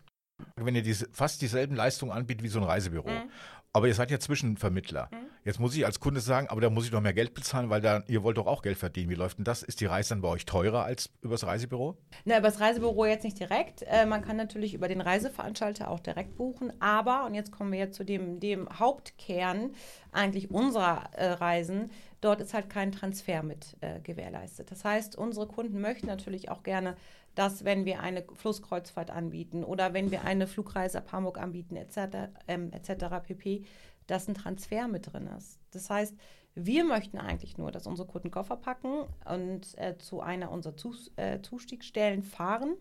Wenn 0.56 0.74
ihr 0.74 0.82
diese, 0.82 1.06
fast 1.12 1.42
dieselben 1.42 1.76
Leistungen 1.76 2.12
anbietet 2.12 2.42
wie 2.42 2.48
so 2.48 2.58
ein 2.60 2.64
Reisebüro, 2.64 3.10
mhm. 3.10 3.30
aber 3.74 3.88
ihr 3.88 3.94
seid 3.94 4.10
ja 4.10 4.18
Zwischenvermittler. 4.18 5.10
Mhm. 5.12 5.29
Jetzt 5.42 5.58
muss 5.58 5.74
ich 5.74 5.86
als 5.86 6.00
Kunde 6.00 6.20
sagen, 6.20 6.48
aber 6.48 6.60
da 6.60 6.68
muss 6.68 6.84
ich 6.84 6.90
doch 6.90 7.00
mehr 7.00 7.14
Geld 7.14 7.32
bezahlen, 7.32 7.70
weil 7.70 7.80
da, 7.80 8.02
ihr 8.08 8.22
wollt 8.22 8.36
doch 8.36 8.46
auch 8.46 8.60
Geld 8.60 8.76
verdienen. 8.76 9.08
Wie 9.08 9.14
läuft 9.14 9.38
denn 9.38 9.44
das? 9.44 9.62
Ist 9.62 9.80
die 9.80 9.86
Reise 9.86 10.10
dann 10.10 10.20
bei 10.20 10.28
euch 10.28 10.44
teurer 10.44 10.84
als 10.84 11.10
übers 11.22 11.46
Reisebüro? 11.46 11.96
Na, 12.26 12.38
über 12.38 12.48
das 12.48 12.60
Reisebüro 12.60 13.06
jetzt 13.06 13.24
nicht 13.24 13.38
direkt. 13.38 13.82
Äh, 13.86 14.04
man 14.04 14.22
kann 14.22 14.36
natürlich 14.36 14.74
über 14.74 14.86
den 14.86 15.00
Reiseveranstalter 15.00 15.90
auch 15.90 16.00
direkt 16.00 16.36
buchen. 16.36 16.72
Aber, 16.80 17.24
und 17.24 17.34
jetzt 17.34 17.52
kommen 17.52 17.72
wir 17.72 17.78
jetzt 17.78 17.96
zu 17.96 18.04
dem, 18.04 18.38
dem 18.38 18.68
Hauptkern 18.78 19.70
eigentlich 20.12 20.50
unserer 20.50 21.08
äh, 21.14 21.30
Reisen, 21.32 21.90
dort 22.20 22.42
ist 22.42 22.52
halt 22.52 22.68
kein 22.68 22.92
Transfer 22.92 23.42
mit 23.42 23.76
äh, 23.80 24.00
gewährleistet. 24.00 24.70
Das 24.70 24.84
heißt, 24.84 25.16
unsere 25.16 25.46
Kunden 25.46 25.80
möchten 25.80 26.06
natürlich 26.06 26.50
auch 26.50 26.62
gerne, 26.62 26.96
dass 27.34 27.64
wenn 27.64 27.84
wir 27.84 28.00
eine 28.00 28.24
Flusskreuzfahrt 28.34 29.10
anbieten 29.10 29.64
oder 29.64 29.94
wenn 29.94 30.10
wir 30.10 30.24
eine 30.24 30.46
Flugreise 30.46 30.98
ab 30.98 31.12
Hamburg 31.12 31.38
anbieten, 31.38 31.76
etc., 31.76 32.28
ähm, 32.48 32.72
etc. 32.72 33.06
pp., 33.22 33.64
dass 34.10 34.28
ein 34.28 34.34
Transfer 34.34 34.88
mit 34.88 35.12
drin 35.12 35.28
ist. 35.38 35.58
Das 35.70 35.88
heißt, 35.90 36.14
wir 36.54 36.84
möchten 36.84 37.18
eigentlich 37.18 37.58
nur, 37.58 37.70
dass 37.70 37.86
unsere 37.86 38.08
Kunden 38.08 38.30
Koffer 38.30 38.56
packen 38.56 39.04
und 39.24 39.78
äh, 39.78 39.96
zu 39.98 40.20
einer 40.20 40.50
unserer 40.50 40.76
Zus 40.76 41.12
äh, 41.16 41.40
Zustiegstellen 41.42 42.22
fahren, 42.22 42.76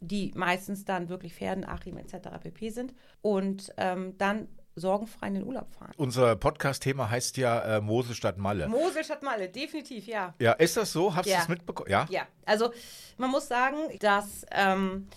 die 0.00 0.30
meistens 0.36 0.84
dann 0.84 1.08
wirklich 1.08 1.34
Pferden, 1.34 1.64
Achim 1.64 1.96
etc. 1.98 2.28
pp. 2.40 2.70
sind 2.70 2.94
und 3.20 3.72
ähm, 3.78 4.16
dann 4.16 4.46
sorgenfrei 4.76 5.26
in 5.26 5.34
den 5.34 5.44
Urlaub 5.44 5.72
fahren. 5.72 5.92
Unser 5.96 6.36
Podcast-Thema 6.36 7.10
heißt 7.10 7.36
ja 7.36 7.78
äh, 7.78 7.80
Mosel 7.80 8.14
statt 8.14 8.38
Malle. 8.38 8.68
Mosel 8.68 9.02
statt 9.02 9.24
Malle, 9.24 9.48
definitiv, 9.48 10.06
ja. 10.06 10.34
Ja, 10.38 10.52
ist 10.52 10.76
das 10.76 10.92
so? 10.92 11.16
Hast 11.16 11.26
du 11.26 11.30
Ja. 11.30 11.38
das 11.38 11.48
mitbekommen? 11.48 11.90
Ja? 11.90 12.06
Ja, 12.10 12.28
also 12.46 12.70
man 13.16 13.30
muss 13.30 13.48
sagen, 13.48 13.76
dass 13.98 14.46
ähm, 14.52 15.08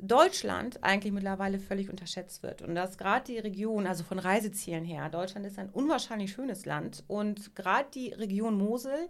Deutschland 0.00 0.82
eigentlich 0.84 1.12
mittlerweile 1.12 1.58
völlig 1.58 1.90
unterschätzt 1.90 2.42
wird 2.44 2.62
und 2.62 2.76
dass 2.76 2.98
gerade 2.98 3.24
die 3.24 3.38
Region, 3.38 3.86
also 3.86 4.04
von 4.04 4.20
Reisezielen 4.20 4.84
her, 4.84 5.08
Deutschland 5.08 5.44
ist 5.44 5.58
ein 5.58 5.70
unwahrscheinlich 5.70 6.32
schönes 6.32 6.66
Land 6.66 7.02
und 7.08 7.56
gerade 7.56 7.88
die 7.92 8.12
Region 8.12 8.56
Mosel 8.56 9.08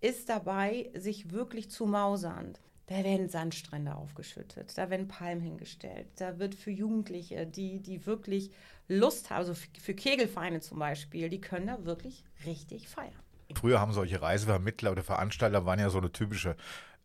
ist 0.00 0.28
dabei, 0.28 0.90
sich 0.94 1.30
wirklich 1.30 1.70
zu 1.70 1.86
mausern. 1.86 2.54
Da 2.86 3.02
werden 3.02 3.28
Sandstrände 3.28 3.94
aufgeschüttet, 3.94 4.76
da 4.76 4.90
werden 4.90 5.08
Palmen 5.08 5.40
hingestellt, 5.40 6.08
da 6.16 6.38
wird 6.38 6.54
für 6.54 6.70
Jugendliche, 6.70 7.46
die, 7.46 7.80
die 7.80 8.04
wirklich 8.04 8.50
Lust 8.88 9.30
haben, 9.30 9.38
also 9.38 9.54
für, 9.54 9.94
Kegelvereine 9.94 10.60
zum 10.60 10.80
Beispiel, 10.80 11.30
die 11.30 11.40
können 11.40 11.68
da 11.68 11.84
wirklich 11.84 12.24
richtig 12.44 12.88
feiern. 12.88 13.14
Früher 13.54 13.80
haben 13.80 13.92
solche 13.92 14.20
Reisevermittler 14.20 14.92
oder 14.92 15.02
Veranstalter 15.02 15.64
waren 15.64 15.78
ja 15.78 15.88
so 15.88 15.98
eine 15.98 16.12
typische 16.12 16.56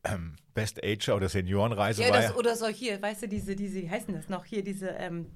ähm, 0.04 0.36
Best 0.54 0.84
Ager 0.84 1.16
oder 1.16 1.30
Seniorenreise. 1.30 2.02
Ja, 2.04 2.10
war 2.10 2.18
das, 2.18 2.32
ja, 2.32 2.36
oder 2.36 2.56
so 2.56 2.68
hier, 2.68 3.02
weißt 3.02 3.24
du, 3.24 3.28
diese, 3.28 3.56
diese, 3.56 3.82
wie 3.82 3.90
heißen 3.90 4.14
das 4.14 4.30
noch 4.30 4.46
hier, 4.46 4.64
diese, 4.64 4.90
ähm, 4.90 5.28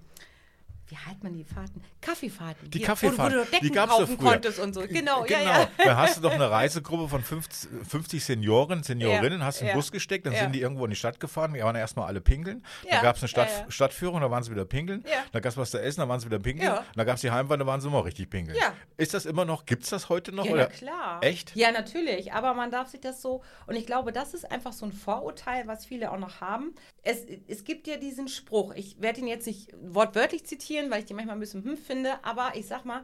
wie 0.87 0.97
heißt 0.97 1.23
man 1.23 1.33
die 1.33 1.43
Fahrten? 1.43 1.81
Kaffeefahrten. 2.01 2.69
Die 2.69 2.79
Hier, 2.79 2.87
Kaffeefahrten, 2.87 3.37
Wo, 3.37 3.41
wo 3.41 3.45
du 3.45 3.51
die 3.51 3.61
Decken 3.61 3.75
gab's 3.75 3.91
kaufen 3.93 4.17
früher. 4.17 4.31
konntest 4.31 4.59
und 4.59 4.73
so. 4.73 4.81
Genau, 4.81 5.25
ja, 5.25 5.39
genau. 5.39 5.51
ja. 5.51 5.69
Da 5.77 5.97
hast 5.97 6.17
du 6.17 6.21
doch 6.21 6.33
eine 6.33 6.49
Reisegruppe 6.49 7.07
von 7.07 7.23
50, 7.23 7.69
50 7.87 8.23
Senioren, 8.23 8.83
Seniorinnen, 8.83 9.39
Ja, 9.39 9.45
hast 9.45 9.61
in 9.61 9.67
den 9.67 9.69
ja, 9.69 9.75
Bus 9.75 9.91
gesteckt, 9.91 10.25
dann 10.25 10.33
ja. 10.33 10.41
sind 10.41 10.53
die 10.53 10.61
irgendwo 10.61 10.83
in 10.85 10.89
die 10.89 10.95
Stadt 10.95 11.19
gefahren, 11.19 11.53
die 11.53 11.61
waren 11.61 11.75
erstmal 11.75 12.07
alle 12.07 12.21
pinkeln. 12.21 12.63
Ja, 12.83 12.95
Dann 12.95 13.03
gab 13.03 13.15
es 13.15 13.21
eine 13.21 13.29
Stadt. 13.29 13.49
Stadtführung, 13.69 14.21
da 14.21 14.29
waren 14.29 14.43
sie 14.43 14.51
wieder 14.51 14.65
pinkeln. 14.65 15.03
Dann 15.31 15.41
gab 15.41 15.51
es 15.51 15.57
was 15.57 15.71
zu 15.71 15.81
essen, 15.81 16.01
da 16.01 16.09
waren 16.09 16.19
sie 16.19 16.25
wieder 16.25 16.39
pinkeln. 16.39 16.77
Dann 16.95 17.05
gab 17.05 17.15
es 17.15 17.21
die 17.21 17.31
Heimfahrt, 17.31 17.61
da 17.61 17.65
waren 17.65 17.81
sie 17.81 17.87
immer 17.87 18.03
richtig 18.05 18.29
pinkeln. 18.29 18.57
Ist 18.97 19.13
das 19.13 19.25
immer 19.25 19.45
noch, 19.45 19.65
gibt 19.65 19.83
es 19.83 19.89
das 19.89 20.09
heute 20.09 20.31
noch? 20.31 20.45
Ja, 20.45 20.51
oder? 20.53 20.67
klar. 20.67 21.19
Echt? 21.21 21.55
Ja, 21.55 21.71
natürlich. 21.71 22.33
Aber 22.33 22.53
man 22.53 22.71
darf 22.71 22.89
sich 22.89 22.99
das 22.99 23.21
so. 23.21 23.41
Und 23.67 23.75
ich 23.75 23.85
glaube, 23.85 24.11
das 24.11 24.33
ist 24.33 24.49
einfach 24.51 24.73
so 24.73 24.85
ein 24.85 24.91
Vorurteil, 24.93 25.67
was 25.67 25.85
viele 25.85 26.11
auch 26.11 26.17
noch 26.19 26.41
haben. 26.41 26.75
Es, 27.03 27.25
es 27.47 27.63
gibt 27.63 27.87
ja 27.87 27.97
diesen 27.97 28.27
Spruch. 28.27 28.73
Ich 28.75 29.01
werde 29.01 29.21
ihn 29.21 29.27
jetzt 29.27 29.47
nicht 29.47 29.73
wortwörtlich 29.81 30.45
zitieren, 30.45 30.72
weil 30.89 30.99
ich 30.99 31.05
den 31.05 31.15
manchmal 31.15 31.35
ein 31.35 31.39
bisschen 31.39 31.63
hm 31.63 31.77
finde. 31.77 32.23
Aber 32.23 32.55
ich 32.55 32.67
sag 32.67 32.85
mal, 32.85 33.03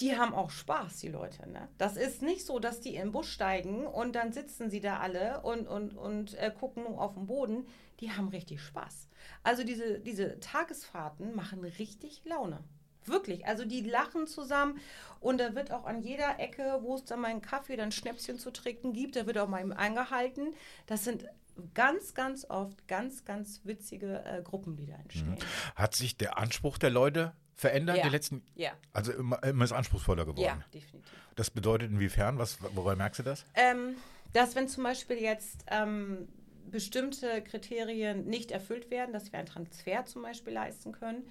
die 0.00 0.16
haben 0.16 0.34
auch 0.34 0.50
Spaß, 0.50 0.98
die 1.00 1.08
Leute. 1.08 1.48
Ne? 1.48 1.68
Das 1.76 1.96
ist 1.96 2.22
nicht 2.22 2.46
so, 2.46 2.58
dass 2.58 2.80
die 2.80 2.94
im 2.94 3.12
Bus 3.12 3.26
steigen 3.26 3.86
und 3.86 4.14
dann 4.14 4.32
sitzen 4.32 4.70
sie 4.70 4.80
da 4.80 4.98
alle 4.98 5.40
und, 5.42 5.66
und, 5.66 5.96
und 5.96 6.34
äh, 6.34 6.52
gucken 6.56 6.84
nur 6.84 7.00
auf 7.00 7.14
den 7.14 7.26
Boden. 7.26 7.66
Die 8.00 8.12
haben 8.12 8.28
richtig 8.28 8.60
Spaß. 8.60 9.08
Also 9.42 9.64
diese, 9.64 9.98
diese 9.98 10.38
Tagesfahrten 10.38 11.34
machen 11.34 11.64
richtig 11.64 12.22
Laune. 12.24 12.62
Wirklich. 13.04 13.46
Also 13.46 13.64
die 13.64 13.80
lachen 13.80 14.26
zusammen 14.26 14.78
und 15.20 15.38
da 15.40 15.54
wird 15.54 15.72
auch 15.72 15.84
an 15.84 16.02
jeder 16.02 16.38
Ecke, 16.38 16.78
wo 16.82 16.94
es 16.94 17.04
dann 17.04 17.20
mal 17.20 17.28
einen 17.28 17.42
Kaffee, 17.42 17.76
dann 17.76 17.90
Schnäpschen 17.90 18.38
zu 18.38 18.52
trinken 18.52 18.92
gibt, 18.92 19.16
da 19.16 19.26
wird 19.26 19.38
auch 19.38 19.48
mal 19.48 19.72
eingehalten. 19.72 20.54
Das 20.86 21.04
sind 21.04 21.24
ganz, 21.74 22.14
ganz 22.14 22.44
oft 22.48 22.86
ganz, 22.88 23.24
ganz 23.24 23.60
witzige 23.64 24.24
äh, 24.24 24.42
Gruppen, 24.42 24.76
die 24.76 24.86
da 24.86 24.94
entstehen. 24.96 25.36
Hat 25.74 25.94
sich 25.94 26.16
der 26.16 26.38
Anspruch 26.38 26.78
der 26.78 26.90
Leute 26.90 27.32
verändert 27.54 27.96
Ja. 27.98 28.02
die 28.04 28.08
letzten, 28.10 28.42
Ja. 28.54 28.70
also 28.92 29.12
immer, 29.12 29.42
immer 29.42 29.64
ist 29.64 29.72
anspruchsvoller 29.72 30.24
geworden? 30.24 30.42
Ja, 30.42 30.58
definitiv. 30.72 31.12
Das 31.34 31.50
bedeutet 31.50 31.90
inwiefern? 31.90 32.38
Was, 32.38 32.58
woran 32.74 32.98
merkst 32.98 33.18
du 33.20 33.22
das? 33.24 33.44
Ähm, 33.54 33.96
dass 34.32 34.54
wenn 34.54 34.68
zum 34.68 34.84
Beispiel 34.84 35.16
jetzt 35.18 35.64
ähm, 35.68 36.28
bestimmte 36.70 37.42
Kriterien 37.42 38.26
nicht 38.26 38.50
erfüllt 38.52 38.90
werden, 38.90 39.12
dass 39.12 39.32
wir 39.32 39.38
einen 39.38 39.48
Transfer 39.48 40.04
zum 40.06 40.22
Beispiel 40.22 40.52
leisten 40.52 40.92
können, 40.92 41.24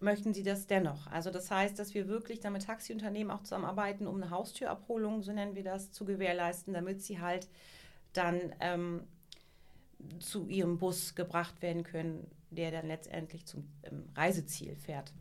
möchten 0.00 0.34
sie 0.34 0.42
das 0.42 0.66
dennoch. 0.66 1.06
Also 1.08 1.30
das 1.30 1.50
heißt, 1.50 1.78
dass 1.78 1.94
wir 1.94 2.08
wirklich 2.08 2.40
dann 2.40 2.52
mit 2.52 2.64
Taxiunternehmen 2.64 3.30
auch 3.30 3.42
zusammenarbeiten, 3.42 4.06
um 4.06 4.16
eine 4.16 4.30
Haustürabholung, 4.30 5.22
so 5.22 5.32
nennen 5.32 5.54
wir 5.54 5.64
das, 5.64 5.90
zu 5.92 6.04
gewährleisten, 6.04 6.72
damit 6.74 7.02
sie 7.02 7.20
halt 7.20 7.48
dann 8.12 8.52
ähm, 8.60 9.02
zu 10.18 10.48
ihrem 10.48 10.78
Bus 10.78 11.14
gebracht 11.14 11.60
werden 11.62 11.84
können, 11.84 12.26
der 12.50 12.70
dann 12.70 12.86
letztendlich 12.86 13.46
zum 13.46 13.68
ähm, 13.84 14.08
Reiseziel 14.14 14.76
fährt. 14.76 15.12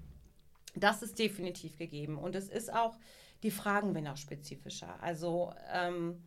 Das 0.75 1.01
ist 1.01 1.19
definitiv 1.19 1.77
gegeben. 1.77 2.17
Und 2.17 2.35
es 2.35 2.49
ist 2.49 2.73
auch, 2.73 2.97
die 3.43 3.51
Fragen 3.51 3.93
werden 3.93 4.07
auch 4.07 4.17
spezifischer. 4.17 5.01
Also 5.01 5.53
ähm, 5.71 6.21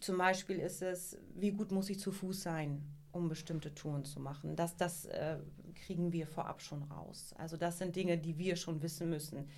zum 0.00 0.18
Beispiel 0.18 0.58
ist 0.58 0.82
es, 0.82 1.18
wie 1.34 1.52
gut 1.52 1.70
muss 1.70 1.90
ich 1.90 2.00
zu 2.00 2.12
Fuß 2.12 2.42
sein, 2.42 2.82
um 3.12 3.28
bestimmte 3.28 3.74
Touren 3.74 4.04
zu 4.04 4.20
machen. 4.20 4.56
Das, 4.56 4.76
das 4.76 5.04
äh, 5.06 5.38
kriegen 5.74 6.12
wir 6.12 6.26
vorab 6.26 6.60
schon 6.60 6.82
raus. 6.84 7.34
Also 7.38 7.56
das 7.56 7.78
sind 7.78 7.94
Dinge, 7.94 8.18
die 8.18 8.38
wir 8.38 8.56
schon 8.56 8.82
wissen 8.82 9.10
müssen. 9.10 9.48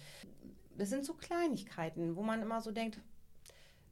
Das 0.76 0.90
sind 0.90 1.04
so 1.04 1.14
Kleinigkeiten, 1.14 2.16
wo 2.16 2.22
man 2.22 2.42
immer 2.42 2.60
so 2.60 2.72
denkt, 2.72 3.00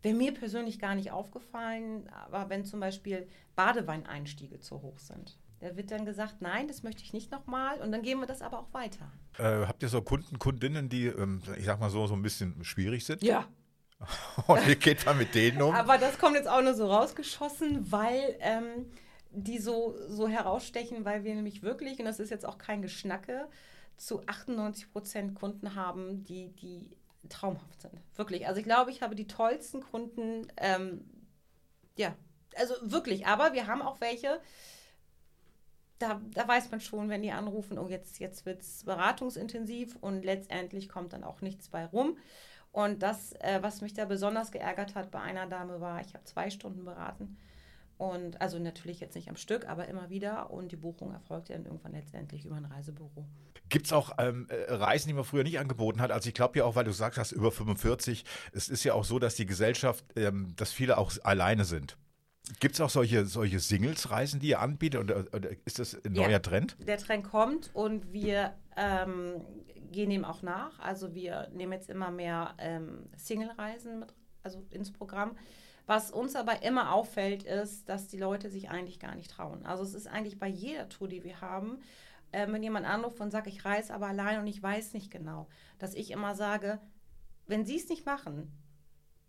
wäre 0.03 0.15
mir 0.15 0.35
persönlich 0.35 0.79
gar 0.79 0.95
nicht 0.95 1.11
aufgefallen, 1.11 2.09
aber 2.11 2.51
wenn 2.51 2.65
zum 2.65 2.81
Beispiel 2.81 3.29
Badeweineinstiege 3.57 4.61
zu 4.61 4.83
hoch 4.83 4.99
sind. 4.99 5.39
Da 5.61 5.77
wird 5.77 5.93
dann 5.93 6.05
gesagt, 6.05 6.37
nein, 6.41 6.67
das 6.67 6.83
möchte 6.83 7.03
ich 7.03 7.13
nicht 7.13 7.31
nochmal 7.31 7.81
und 7.81 7.93
dann 7.93 8.03
gehen 8.03 8.19
wir 8.19 8.27
das 8.27 8.43
aber 8.43 8.59
auch 8.59 8.75
weiter. 8.75 9.13
Äh, 9.39 9.67
habt 9.67 9.83
ihr 9.83 9.89
so 9.89 10.03
Kunden, 10.03 10.39
Kundinnen, 10.39 10.89
die, 10.89 11.07
ähm, 11.07 11.41
ich 11.57 11.67
sag 11.67 11.79
mal 11.79 11.91
so, 11.91 12.07
so 12.09 12.15
ein 12.15 12.23
bisschen 12.23 12.65
schwierig 12.65 13.05
sind? 13.05 13.23
Ja, 13.23 13.47
Und 14.47 14.67
wie 14.67 14.77
geht 14.77 15.05
man 15.07 15.19
mit 15.19 15.35
denen 15.35 15.63
um? 15.63 15.75
Aber 15.75 15.99
das 15.99 16.19
kommt 16.19 16.37
jetzt 16.37 16.49
auch 16.49 16.63
nur 16.63 16.75
so 16.75 16.87
rausgeschossen, 16.87 17.91
weil 17.91 18.37
ähm, 18.41 18.91
die 19.31 19.59
so, 19.59 19.97
so 20.09 20.29
herausstechen, 20.29 21.05
weil 21.05 21.25
wir 21.25 21.35
nämlich 21.35 21.63
wirklich, 21.63 21.99
und 21.99 22.05
das 22.05 22.21
ist 22.21 22.31
jetzt 22.31 22.47
auch 22.47 22.59
kein 22.59 22.83
Geschnacke, 22.83 23.49
zu 23.97 24.27
98 24.27 24.91
Prozent 24.91 25.35
Kunden 25.35 25.75
haben, 25.75 26.25
die, 26.25 26.49
die 26.49 26.91
traumhaft 27.29 27.81
sind. 27.81 28.01
Wirklich. 28.17 28.47
Also 28.47 28.61
ich 28.61 28.65
glaube, 28.65 28.91
ich 28.91 29.03
habe 29.03 29.15
die 29.15 29.27
tollsten 29.27 29.81
Kunden, 29.81 30.49
ähm, 30.57 31.05
ja, 31.97 32.15
also 32.57 32.75
wirklich. 32.83 33.27
Aber 33.27 33.53
wir 33.53 33.67
haben 33.67 33.83
auch 33.83 34.01
welche, 34.01 34.41
da, 35.99 36.21
da 36.35 36.47
weiß 36.47 36.71
man 36.71 36.81
schon, 36.81 37.09
wenn 37.09 37.23
die 37.23 37.33
anrufen, 37.33 37.79
oh, 37.79 37.89
jetzt, 37.89 38.19
jetzt 38.19 38.45
wird 38.45 38.63
es 38.63 38.85
beratungsintensiv 38.85 39.97
und 40.01 40.25
letztendlich 40.25 40.89
kommt 40.89 41.13
dann 41.13 41.25
auch 41.25 41.41
nichts 41.41 41.69
bei 41.69 41.87
rum. 41.87 42.19
Und 42.73 43.03
das, 43.03 43.33
äh, 43.35 43.59
was 43.61 43.83
mich 43.83 43.93
da 43.93 44.07
besonders 44.07 44.51
geärgert 44.51 44.95
hat 44.95 45.11
bei 45.11 45.21
einer 45.21 45.47
Dame 45.47 45.81
war, 45.81 46.01
ich 46.01 46.15
habe 46.15 46.25
zwei 46.25 46.51
Stunden 46.51 46.85
beraten. 46.85 47.37
Und 47.99 48.41
also 48.41 48.59
natürlich 48.59 48.99
jetzt 49.01 49.15
nicht 49.15 49.29
am 49.29 49.37
Stück, 49.37 49.69
aber 49.69 49.87
immer 49.89 50.11
wieder. 50.11 50.51
Und 50.51 50.73
die 50.73 50.77
Buchung 50.77 51.13
erfolgte 51.13 51.53
dann 51.53 51.67
irgendwann 51.67 51.93
letztendlich 51.93 52.45
über 52.45 52.57
ein 52.57 52.65
Reisebüro. 52.65 53.27
Gibt 53.69 53.87
es 53.87 53.93
auch 53.93 54.13
ähm, 54.19 54.47
äh, 54.51 54.73
Reisen, 54.73 55.09
die 55.09 55.15
man 55.15 55.25
früher 55.25 55.45
nicht 55.45 55.59
angeboten 55.59 56.01
hat? 56.01 56.11
Also 56.11 56.29
ich 56.29 56.35
glaube 56.35 56.59
ja 56.59 56.65
auch, 56.65 56.75
weil 56.75 56.85
du 56.85 56.93
sagst, 56.93 57.19
hast 57.19 57.33
über 57.33 57.53
45, 57.53 58.25
es 58.53 58.69
ist 58.69 58.83
ja 58.85 58.95
auch 58.95 59.05
so, 59.05 59.19
dass 59.19 59.37
die 59.37 59.47
Gesellschaft, 59.47 60.05
ähm, 60.17 60.55
dass 60.57 60.73
viele 60.73 60.99
auch 60.99 61.13
alleine 61.23 61.65
sind. 61.65 61.97
Gibt 62.59 62.75
es 62.75 62.81
auch 62.81 62.91
solche, 62.91 63.25
solche 63.25 63.61
Singles-Reisen, 63.61 64.41
die 64.41 64.49
ihr 64.49 64.61
anbietet? 64.61 65.01
Oder, 65.01 65.25
oder 65.33 65.51
ist 65.65 65.79
das 65.79 65.95
ein 66.05 66.15
Ja. 66.15 66.27
neuer 66.27 66.43
Trend? 66.43 66.77
Der 66.87 66.99
Trend 66.99 67.25
kommt 67.25 67.71
und 67.73 68.13
wir 68.13 68.53
ähm, 68.77 69.41
gehen 69.93 70.11
dem 70.11 70.25
auch 70.25 70.43
nach. 70.43 70.79
Also 70.81 71.15
wir 71.15 71.49
nehmen 71.55 71.73
jetzt 71.73 71.89
immer 71.89 72.11
mehr 72.11 72.55
ähm, 72.59 73.09
Single-Reisen 73.17 74.01
mit, 74.01 74.13
also 74.43 74.67
ins 74.71 74.93
Programm. 74.93 75.37
Was 75.87 76.11
uns 76.11 76.37
aber 76.37 76.63
immer 76.63 76.93
auffällt, 76.93 77.43
ist, 77.43 77.89
dass 77.89 78.09
die 78.09 78.19
Leute 78.19 78.51
sich 78.51 78.71
eigentlich 78.71 79.01
gar 79.01 79.15
nicht 79.15 79.31
trauen. 79.31 79.67
Also 79.67 79.83
es 79.83 79.95
ist 79.95 80.07
eigentlich 80.07 80.39
bei 80.39 80.49
jeder 80.49 80.89
Tour, 80.89 81.09
die 81.09 81.25
wir 81.25 81.41
haben, 81.41 81.81
äh, 82.31 82.47
wenn 82.51 82.63
jemand 82.63 82.87
anruft 82.87 83.21
und 83.21 83.31
sagt, 83.31 83.47
ich 83.47 83.65
reise 83.65 83.93
aber 83.93 84.07
allein 84.07 84.41
und 84.41 84.47
ich 84.47 84.63
weiß 84.63 84.95
nicht 84.95 85.11
genau, 85.11 85.49
dass 85.79 85.95
ich 85.95 86.11
immer 86.11 86.35
sage, 86.35 86.81
wenn 87.47 87.67
sie 87.67 87.77
es 87.77 87.89
nicht 87.89 88.07
machen, 88.07 88.53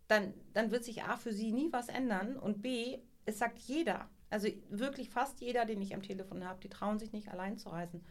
dann, 0.07 0.33
dann 0.53 0.72
wird 0.72 0.83
sich 0.83 1.03
A 1.03 1.17
für 1.17 1.33
sie 1.33 1.51
nie 1.51 1.72
was 1.72 1.89
ändern 1.89 2.38
und 2.38 2.62
B, 2.62 3.00
es 3.25 3.39
sagt 3.39 3.57
jeder, 3.60 4.10
also 4.29 4.48
wirklich 4.69 5.10
fast 5.10 5.41
jeder, 5.41 5.65
den 5.65 5.81
ich 5.81 5.93
am 5.93 6.01
Telefon 6.01 6.48
habe, 6.48 6.60
die 6.60 6.69
trauen 6.69 7.00
sich 7.00 7.13
nicht 7.13 7.29
allein 7.29 7.57
zu 7.57 7.69
reisen. 7.69 8.05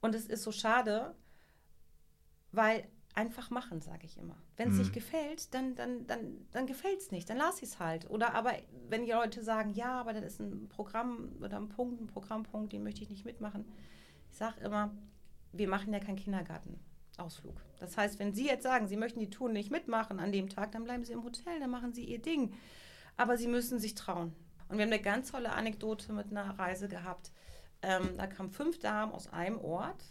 Und 0.00 0.14
es 0.14 0.26
ist 0.26 0.42
so 0.42 0.52
schade, 0.52 1.14
weil 2.52 2.88
einfach 3.18 3.50
machen, 3.50 3.80
sage 3.80 4.06
ich 4.06 4.16
immer. 4.16 4.36
Wenn 4.56 4.68
es 4.68 4.74
Mhm. 4.74 4.80
nicht 4.80 4.92
gefällt, 4.92 5.52
dann, 5.52 5.74
dann, 5.74 6.06
dann, 6.06 6.46
dann 6.52 6.66
gefällt 6.66 7.00
es 7.00 7.10
nicht, 7.10 7.28
dann 7.28 7.36
lass 7.36 7.56
ich 7.62 7.70
es 7.70 7.78
halt. 7.80 8.08
Oder 8.08 8.32
aber 8.34 8.52
wenn 8.88 9.04
die 9.04 9.10
Leute 9.10 9.42
sagen, 9.42 9.74
ja, 9.74 10.00
aber 10.00 10.12
das 10.12 10.22
ist 10.24 10.40
ein 10.40 10.68
Programm 10.68 11.32
oder 11.42 11.56
ein 11.56 11.68
Punkt, 11.68 12.00
ein 12.00 12.06
Programmpunkt, 12.06 12.72
den 12.72 12.84
möchte 12.84 13.02
ich 13.02 13.10
nicht 13.10 13.24
mitmachen. 13.24 13.64
Ich 14.30 14.36
sage 14.36 14.60
immer, 14.60 14.94
wir 15.52 15.66
machen 15.68 15.92
ja 15.92 15.98
keinen 15.98 16.16
Kindergartenausflug. 16.16 17.60
Das 17.80 17.96
heißt, 17.96 18.20
wenn 18.20 18.32
Sie 18.32 18.46
jetzt 18.46 18.62
sagen, 18.62 18.86
Sie 18.86 18.96
möchten 18.96 19.18
die 19.18 19.30
Tour 19.30 19.48
nicht 19.48 19.72
mitmachen 19.72 20.20
an 20.20 20.30
dem 20.30 20.48
Tag, 20.48 20.70
dann 20.72 20.84
bleiben 20.84 21.04
Sie 21.04 21.12
im 21.12 21.24
Hotel, 21.24 21.58
dann 21.58 21.70
machen 21.70 21.92
Sie 21.92 22.04
Ihr 22.04 22.22
Ding. 22.22 22.54
Aber 23.16 23.36
Sie 23.36 23.48
müssen 23.48 23.80
sich 23.80 23.94
trauen. 23.96 24.32
Und 24.68 24.78
wir 24.78 24.84
haben 24.84 24.92
eine 24.92 25.02
ganz 25.02 25.32
tolle 25.32 25.50
Anekdote 25.52 26.12
mit 26.12 26.30
einer 26.30 26.56
Reise 26.58 26.88
gehabt. 26.88 27.32
Ähm, 27.82 28.16
da 28.16 28.26
kamen 28.28 28.50
fünf 28.50 28.78
Damen 28.78 29.10
aus 29.12 29.32
einem 29.32 29.58
Ort, 29.58 30.04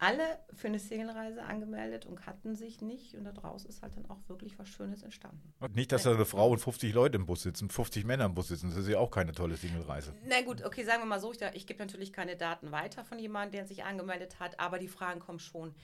alle 0.00 0.38
für 0.54 0.68
eine 0.68 0.78
Single-Reise 0.78 1.42
angemeldet 1.42 2.06
und 2.06 2.16
kannten 2.16 2.54
sich 2.54 2.80
nicht. 2.80 3.14
Und 3.14 3.24
daraus 3.24 3.66
ist 3.66 3.82
halt 3.82 3.94
dann 3.96 4.08
auch 4.08 4.18
wirklich 4.28 4.58
was 4.58 4.68
Schönes 4.68 5.02
entstanden. 5.02 5.52
Und 5.60 5.76
nicht, 5.76 5.92
dass 5.92 6.04
da 6.04 6.12
eine 6.12 6.24
Frau 6.24 6.50
und 6.50 6.58
50 6.58 6.94
Leute 6.94 7.16
im 7.16 7.26
Bus 7.26 7.42
sitzen, 7.42 7.68
50 7.68 8.06
Männer 8.06 8.24
im 8.24 8.34
Bus 8.34 8.48
sitzen. 8.48 8.70
Das 8.70 8.78
ist 8.78 8.88
ja 8.88 8.98
auch 8.98 9.10
keine 9.10 9.32
tolle 9.32 9.56
Single-Reise. 9.56 10.14
Na 10.26 10.40
gut, 10.40 10.64
okay, 10.64 10.84
sagen 10.84 11.02
wir 11.02 11.06
mal 11.06 11.20
so, 11.20 11.32
ich, 11.32 11.40
ich 11.52 11.66
gebe 11.66 11.80
natürlich 11.80 12.14
keine 12.14 12.36
Daten 12.36 12.72
weiter 12.72 13.04
von 13.04 13.18
jemandem, 13.18 13.52
der 13.52 13.66
sich 13.66 13.84
angemeldet 13.84 14.40
hat, 14.40 14.58
aber 14.58 14.78
die 14.78 14.88
Fragen 14.88 15.20
kommen 15.20 15.38
schon. 15.38 15.74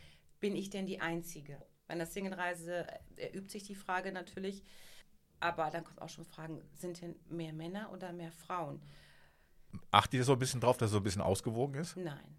Bin 0.40 0.56
ich 0.56 0.70
denn 0.70 0.86
die 0.86 1.00
Einzige? 1.00 1.58
Bei 1.86 1.92
einer 1.92 2.06
Single-Reise 2.06 2.86
erübt 3.16 3.50
sich 3.50 3.64
die 3.64 3.74
Frage 3.74 4.12
natürlich, 4.12 4.64
aber 5.40 5.68
dann 5.70 5.84
kommen 5.84 5.98
auch 5.98 6.08
schon 6.08 6.24
Fragen, 6.24 6.62
sind 6.72 7.02
denn 7.02 7.16
mehr 7.28 7.52
Männer 7.52 7.92
oder 7.92 8.12
mehr 8.14 8.32
Frauen? 8.32 8.80
Achtet 9.90 10.14
ihr 10.14 10.24
so 10.24 10.32
ein 10.32 10.38
bisschen 10.38 10.62
drauf, 10.62 10.78
dass 10.78 10.86
es 10.86 10.92
so 10.92 11.00
ein 11.00 11.02
bisschen 11.02 11.20
ausgewogen 11.20 11.74
ist? 11.74 11.98
Nein. 11.98 12.34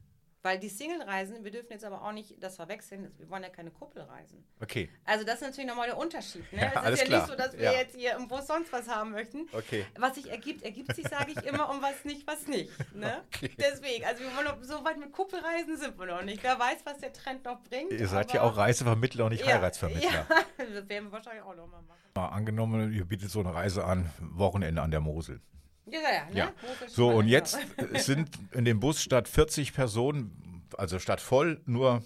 Weil 0.47 0.59
die 0.59 0.69
Single-Reisen, 0.69 1.43
wir 1.43 1.51
dürfen 1.51 1.73
jetzt 1.73 1.83
aber 1.83 2.01
auch 2.01 2.13
nicht 2.13 2.41
das 2.41 2.55
verwechseln, 2.55 3.11
wir 3.17 3.29
wollen 3.29 3.43
ja 3.43 3.49
keine 3.49 3.69
Kuppelreisen. 3.69 4.45
Okay. 4.61 4.89
Also 5.03 5.25
das 5.25 5.35
ist 5.35 5.41
natürlich 5.41 5.67
nochmal 5.67 5.87
der 5.87 5.97
Unterschied. 5.97 6.45
Ne? 6.53 6.61
Ja, 6.73 6.83
es 6.85 6.93
ist 6.93 6.99
ja 6.99 7.05
klar. 7.05 7.19
nicht 7.19 7.29
so, 7.31 7.35
dass 7.35 7.51
wir 7.57 7.63
Ja. 7.65 7.71
jetzt 7.73 7.97
hier 7.97 8.15
im 8.15 8.29
Bus 8.29 8.47
sonst 8.47 8.71
was 8.71 8.87
haben 8.87 9.11
möchten. 9.11 9.45
Okay. 9.51 9.85
Was 9.97 10.15
sich 10.15 10.31
ergibt, 10.31 10.63
ergibt 10.63 10.95
sich, 10.95 11.05
sage 11.05 11.33
ich 11.33 11.45
immer, 11.45 11.69
und 11.69 11.81
was 11.81 12.05
nicht, 12.05 12.25
was 12.25 12.47
nicht. 12.47 12.71
Ne? 12.95 13.21
Okay. 13.35 13.51
Deswegen, 13.59 14.05
also 14.05 14.23
wir 14.23 14.33
wollen 14.37 14.45
noch, 14.45 14.63
so 14.63 14.85
weit 14.85 14.97
mit 14.97 15.11
Kuppelreisen 15.11 15.75
sind 15.75 15.99
wir 15.99 16.05
noch 16.05 16.23
nicht. 16.23 16.41
Wer 16.41 16.57
weiß, 16.57 16.77
was 16.85 16.99
der 16.99 17.11
Trend 17.11 17.43
noch 17.43 17.61
bringt. 17.63 17.91
Ihr 17.91 18.07
seid 18.07 18.31
ja 18.31 18.43
auch 18.43 18.55
Reisevermittler 18.55 19.25
und 19.25 19.33
nicht 19.33 19.45
Ja, 19.45 19.55
Heiratsvermittler. 19.55 20.09
Ja, 20.09 20.27
das 20.57 20.87
werden 20.87 21.07
wir 21.07 21.11
wahrscheinlich 21.11 21.43
auch 21.43 21.55
noch 21.57 21.67
mal 21.67 21.81
machen. 21.81 21.99
Mal 22.15 22.29
angenommen, 22.29 22.93
ihr 22.93 23.03
bietet 23.03 23.29
so 23.31 23.41
eine 23.41 23.53
Reise 23.53 23.83
an, 23.83 24.09
Wochenende 24.21 24.81
an 24.81 24.91
der 24.91 25.01
Mosel. 25.01 25.41
Ja, 25.89 25.99
ja. 25.99 26.25
Ne? 26.25 26.35
Ja. 26.35 26.53
So, 26.87 27.09
und 27.09 27.27
jetzt 27.27 27.57
sind 27.93 28.29
in 28.51 28.65
dem 28.65 28.79
Bus 28.79 29.01
statt 29.01 29.27
40 29.27 29.73
Personen, 29.73 30.65
also 30.77 30.99
statt 30.99 31.21
voll, 31.21 31.61
nur 31.65 32.03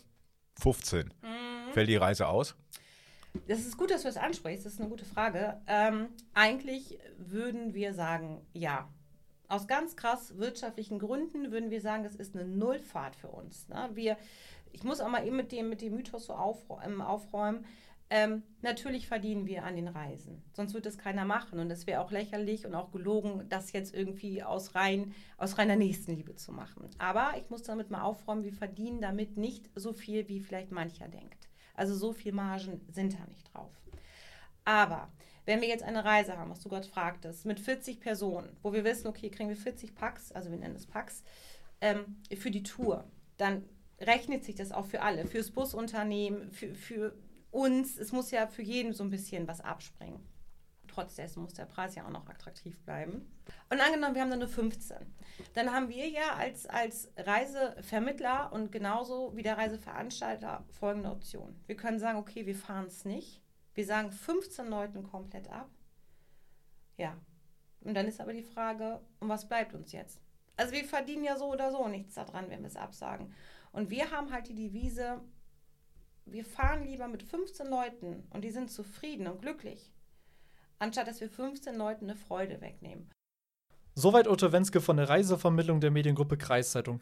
15. 0.60 1.08
Mhm. 1.22 1.74
Fällt 1.74 1.90
die 1.90 1.96
Reise 1.96 2.28
aus? 2.28 2.56
Das 3.48 3.60
ist 3.60 3.78
gut, 3.78 3.92
dass 3.92 4.02
du 4.02 4.10
das 4.10 4.18
ansprichst. 4.18 4.66
Das 4.66 4.74
ist 4.74 4.80
eine 4.80 4.90
gute 4.90 5.06
Frage. 5.06 5.62
Ähm, 5.68 6.10
eigentlich 6.34 7.00
würden 7.18 7.74
wir 7.74 7.94
sagen, 7.94 8.46
ja. 8.54 8.90
Aus 9.48 9.68
ganz 9.68 9.98
krass 9.98 10.38
wirtschaftlichen 10.38 10.98
Gründen 10.98 11.52
würden 11.52 11.72
wir 11.72 11.82
sagen, 11.82 12.04
das 12.04 12.16
ist 12.16 12.36
eine 12.36 12.46
Nullfahrt 12.46 13.18
für 13.18 13.28
uns. 13.28 13.68
Ne? 13.68 13.90
Wir, 13.94 14.18
ich 14.72 14.84
muss 14.84 15.02
auch 15.02 15.10
mal 15.10 15.26
eben 15.28 15.36
mit 15.36 15.52
dem, 15.52 15.68
mit 15.68 15.82
dem 15.82 15.96
Mythos 15.96 16.28
so 16.28 16.34
aufräumen. 16.34 17.02
aufräumen. 17.02 17.66
Ähm, 18.14 18.44
natürlich 18.62 19.08
verdienen 19.08 19.48
wir 19.48 19.64
an 19.64 19.78
den 19.78 19.88
Reisen. 19.88 20.44
Sonst 20.52 20.74
würde 20.74 20.90
es 20.90 20.98
keiner 20.98 21.24
machen. 21.24 21.60
Und 21.60 21.72
es 21.72 21.88
wäre 21.88 22.02
auch 22.02 22.12
lächerlich 22.12 22.66
und 22.66 22.76
auch 22.76 22.92
gelogen, 22.92 23.46
das 23.48 23.72
jetzt 23.72 23.96
irgendwie 23.96 24.44
aus, 24.44 24.76
rein, 24.76 25.16
aus 25.38 25.58
reiner 25.58 25.78
Nächstenliebe 25.78 26.36
zu 26.36 26.52
machen. 26.52 26.90
Aber 26.98 27.32
ich 27.38 27.50
muss 27.50 27.64
damit 27.64 27.90
mal 27.90 28.02
aufräumen, 28.02 28.44
wir 28.44 28.52
verdienen 28.52 29.00
damit 29.00 29.38
nicht 29.38 29.70
so 29.76 29.94
viel, 29.94 30.28
wie 30.28 30.42
vielleicht 30.42 30.72
mancher 30.72 31.08
denkt. 31.08 31.48
Also 31.74 31.96
so 31.96 32.12
viel 32.12 32.34
Margen 32.34 32.82
sind 32.92 33.18
da 33.18 33.26
nicht 33.28 33.54
drauf. 33.54 33.72
Aber 34.66 35.10
wenn 35.46 35.62
wir 35.62 35.70
jetzt 35.70 35.84
eine 35.84 36.04
Reise 36.04 36.38
haben, 36.38 36.52
was 36.52 36.60
du 36.60 36.68
gerade 36.68 36.88
fragtest, 36.90 37.46
mit 37.46 37.62
40 37.62 38.02
Personen, 38.02 38.58
wo 38.62 38.74
wir 38.74 38.84
wissen, 38.84 39.08
okay, 39.08 39.30
kriegen 39.30 39.48
wir 39.48 39.56
40 39.56 39.96
Packs, 39.96 40.34
also 40.34 40.52
wir 40.52 40.58
nennen 40.58 40.76
es 40.76 40.86
Packs, 40.86 41.24
ähm, 41.80 42.18
für 42.36 42.52
die 42.52 42.64
Tour, 42.64 43.06
dann 43.38 43.64
rechnet 44.02 44.44
sich 44.44 44.56
das 44.56 44.74
auch 44.74 44.86
für 44.86 45.02
alle, 45.02 45.26
fürs 45.28 45.52
Busunternehmen, 45.52 46.52
für, 46.52 46.76
für 46.76 47.16
uns. 47.52 47.98
Es 47.98 48.12
muss 48.12 48.32
ja 48.32 48.48
für 48.48 48.62
jeden 48.64 48.94
so 48.94 49.04
ein 49.04 49.10
bisschen 49.10 49.48
was 49.48 49.62
abspringen. 49.62 50.20
Trotz 50.88 51.16
dessen 51.16 51.42
muss 51.42 51.54
der 51.54 51.66
Preis 51.66 51.96
ja 51.96 52.06
auch 52.06 52.12
noch 52.12 52.28
attraktiv 52.28 52.78
bleiben. 52.82 53.32
Und 53.70 53.80
angenommen, 53.80 54.14
wir 54.14 54.22
haben 54.22 54.30
dann 54.30 54.40
nur 54.40 54.50
15. 54.50 54.98
Dann 55.54 55.72
haben 55.72 55.88
wir 55.88 56.10
ja 56.10 56.36
als, 56.36 56.66
als 56.66 57.10
Reisevermittler 57.16 58.52
und 58.52 58.72
genauso 58.72 59.36
wie 59.36 59.44
der 59.44 59.58
Reiseveranstalter 59.58 60.66
folgende 60.70 61.10
Option. 61.10 61.62
Wir 61.66 61.78
können 61.78 62.00
sagen, 62.00 62.20
okay, 62.20 62.46
wir 62.46 62.56
fahren 62.56 62.88
es 62.88 63.06
nicht. 63.06 63.42
Wir 63.74 63.86
sagen 63.86 64.12
15 64.12 64.68
Leuten 64.68 65.04
komplett 65.04 65.50
ab. 65.50 65.70
Ja. 66.98 67.18
Und 67.82 67.94
dann 67.94 68.08
ist 68.08 68.20
aber 68.20 68.34
die 68.34 68.44
Frage, 68.44 69.00
und 69.20 69.30
was 69.30 69.48
bleibt 69.48 69.74
uns 69.74 69.94
jetzt? 69.94 70.22
Also 70.58 70.74
wir 70.74 70.84
verdienen 70.84 71.24
ja 71.24 71.38
so 71.38 71.52
oder 71.52 71.72
so 71.72 71.88
nichts 71.88 72.16
daran, 72.16 72.50
wenn 72.50 72.60
wir 72.60 72.68
es 72.68 72.76
absagen. 72.76 73.34
Und 73.72 73.90
wir 73.90 74.12
haben 74.12 74.32
halt 74.32 74.48
die 74.50 74.56
Devise, 74.56 75.22
wir 76.32 76.46
fahren 76.46 76.86
lieber 76.86 77.08
mit 77.08 77.24
15 77.24 77.68
Leuten 77.68 78.24
und 78.30 78.44
die 78.44 78.52
sind 78.52 78.72
zufrieden 78.72 79.28
und 79.28 79.42
glücklich, 79.42 79.92
anstatt 80.80 81.08
dass 81.08 81.22
wir 81.22 81.30
15 81.30 81.76
Leuten 81.76 82.06
eine 82.06 82.16
Freude 82.16 82.62
wegnehmen. 82.62 83.10
Soweit 83.96 84.28
Otto 84.28 84.52
Wenske 84.52 84.80
von 84.80 84.98
der 84.98 85.10
Reisevermittlung 85.10 85.82
der 85.82 85.92
Mediengruppe 85.92 86.38
Kreiszeitung. 86.38 87.02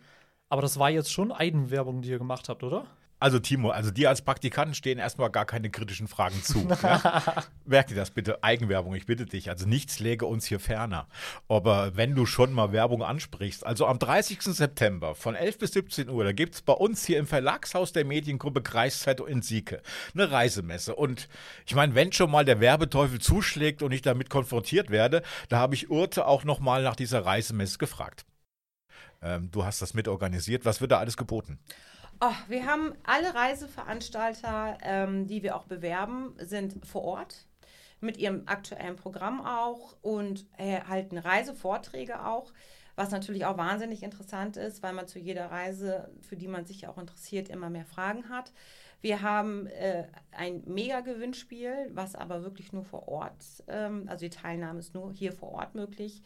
Aber 0.50 0.64
das 0.64 0.80
war 0.80 0.90
jetzt 0.90 1.12
schon 1.12 1.32
Eigenwerbung, 1.32 2.02
die 2.02 2.10
ihr 2.10 2.18
gemacht 2.18 2.50
habt, 2.50 2.64
oder? 2.64 2.88
Also 3.20 3.40
Timo, 3.40 3.70
also 3.72 3.92
dir 3.92 4.08
als 4.08 4.22
Praktikanten 4.22 4.74
stehen 4.74 4.98
erstmal 4.98 5.30
gar 5.30 5.46
keine 5.46 5.70
kritischen 5.70 6.08
Fragen 6.08 6.42
zu. 6.42 6.68
ja? 6.84 7.44
Merk 7.66 7.88
dir 7.88 7.96
das 7.96 8.12
bitte, 8.12 8.44
Eigenwerbung, 8.44 8.96
ich 8.96 9.06
bitte 9.06 9.26
dich. 9.26 9.50
Also 9.50 9.68
nichts 9.68 10.00
läge 10.00 10.26
uns 10.26 10.46
hier 10.46 10.60
ferner. 10.60 11.08
Aber 11.50 11.98
wenn 11.98 12.16
du 12.16 12.26
schon 12.26 12.54
mal 12.54 12.72
Werbung 12.72 13.04
ansprichst, 13.04 13.66
also 13.66 13.86
am 13.88 14.00
30. 14.00 14.42
September 14.42 15.16
von 15.16 15.36
11 15.36 15.58
bis 15.58 15.74
17 15.74 16.10
Uhr, 16.10 16.24
da 16.24 16.32
gibt 16.32 16.56
es 16.56 16.62
bei 16.62 16.74
uns 16.74 17.06
hier 17.06 17.20
im 17.20 17.28
Verlagshaus 17.28 17.92
der 17.92 18.06
Mediengruppe 18.06 18.62
Kreiszeitung 18.62 19.28
in 19.28 19.42
Sieke 19.42 19.82
eine 20.14 20.32
Reisemesse. 20.32 20.96
Und 20.96 21.28
ich 21.66 21.76
meine, 21.76 21.96
wenn 21.96 22.14
schon 22.14 22.32
mal 22.32 22.46
der 22.46 22.62
Werbeteufel 22.62 23.20
zuschlägt 23.20 23.84
und 23.84 23.92
ich 23.92 24.02
damit 24.02 24.30
konfrontiert 24.30 24.92
werde, 24.92 25.24
da 25.50 25.58
habe 25.58 25.76
ich 25.76 25.90
Urte 25.90 26.26
auch 26.26 26.46
noch 26.46 26.60
mal 26.60 26.84
nach 26.84 26.96
dieser 26.96 27.26
Reisemesse 27.26 27.80
gefragt. 27.80 28.26
Ähm, 29.22 29.52
du 29.52 29.66
hast 29.66 29.82
das 29.82 29.94
mitorganisiert. 29.94 30.64
Was 30.64 30.80
wird 30.80 30.92
da 30.92 31.00
alles 31.00 31.18
geboten? 31.18 31.60
Oh, 32.22 32.34
wir 32.50 32.66
haben 32.66 32.94
alle 33.04 33.34
Reiseveranstalter, 33.34 34.78
ähm, 34.82 35.26
die 35.26 35.42
wir 35.42 35.56
auch 35.56 35.64
bewerben, 35.64 36.36
sind 36.38 36.86
vor 36.86 37.04
Ort 37.04 37.48
mit 38.02 38.18
ihrem 38.18 38.44
aktuellen 38.46 38.98
Programm 38.98 39.40
auch 39.40 39.96
und 40.02 40.46
äh, 40.58 40.82
halten 40.82 41.18
Reisevorträge 41.18 42.26
auch, 42.26 42.52
was 42.98 43.12
natürlich 43.12 43.46
auch 43.46 43.58
wahnsinnig 43.58 44.04
interessant 44.04 44.58
ist, 44.58 44.84
weil 44.84 44.92
man 44.92 45.08
zu 45.08 45.18
jeder 45.18 45.50
Reise, 45.50 46.12
für 46.22 46.36
die 46.36 46.50
man 46.50 46.66
sich 46.66 46.88
auch 46.90 46.98
interessiert, 46.98 47.48
immer 47.48 47.70
mehr 47.70 47.86
Fragen 47.86 48.28
hat. 48.28 48.52
Wir 49.00 49.22
haben 49.22 49.68
äh, 49.68 50.04
ein 50.32 50.62
Mega-Gewinnspiel, 50.66 51.90
was 51.94 52.16
aber 52.16 52.44
wirklich 52.44 52.74
nur 52.74 52.84
vor 52.84 53.08
Ort, 53.08 53.64
ähm, 53.70 54.10
also 54.10 54.26
die 54.26 54.30
Teilnahme 54.30 54.80
ist 54.80 54.94
nur 54.94 55.14
hier 55.14 55.32
vor 55.32 55.54
Ort 55.54 55.74
möglich. 55.74 56.22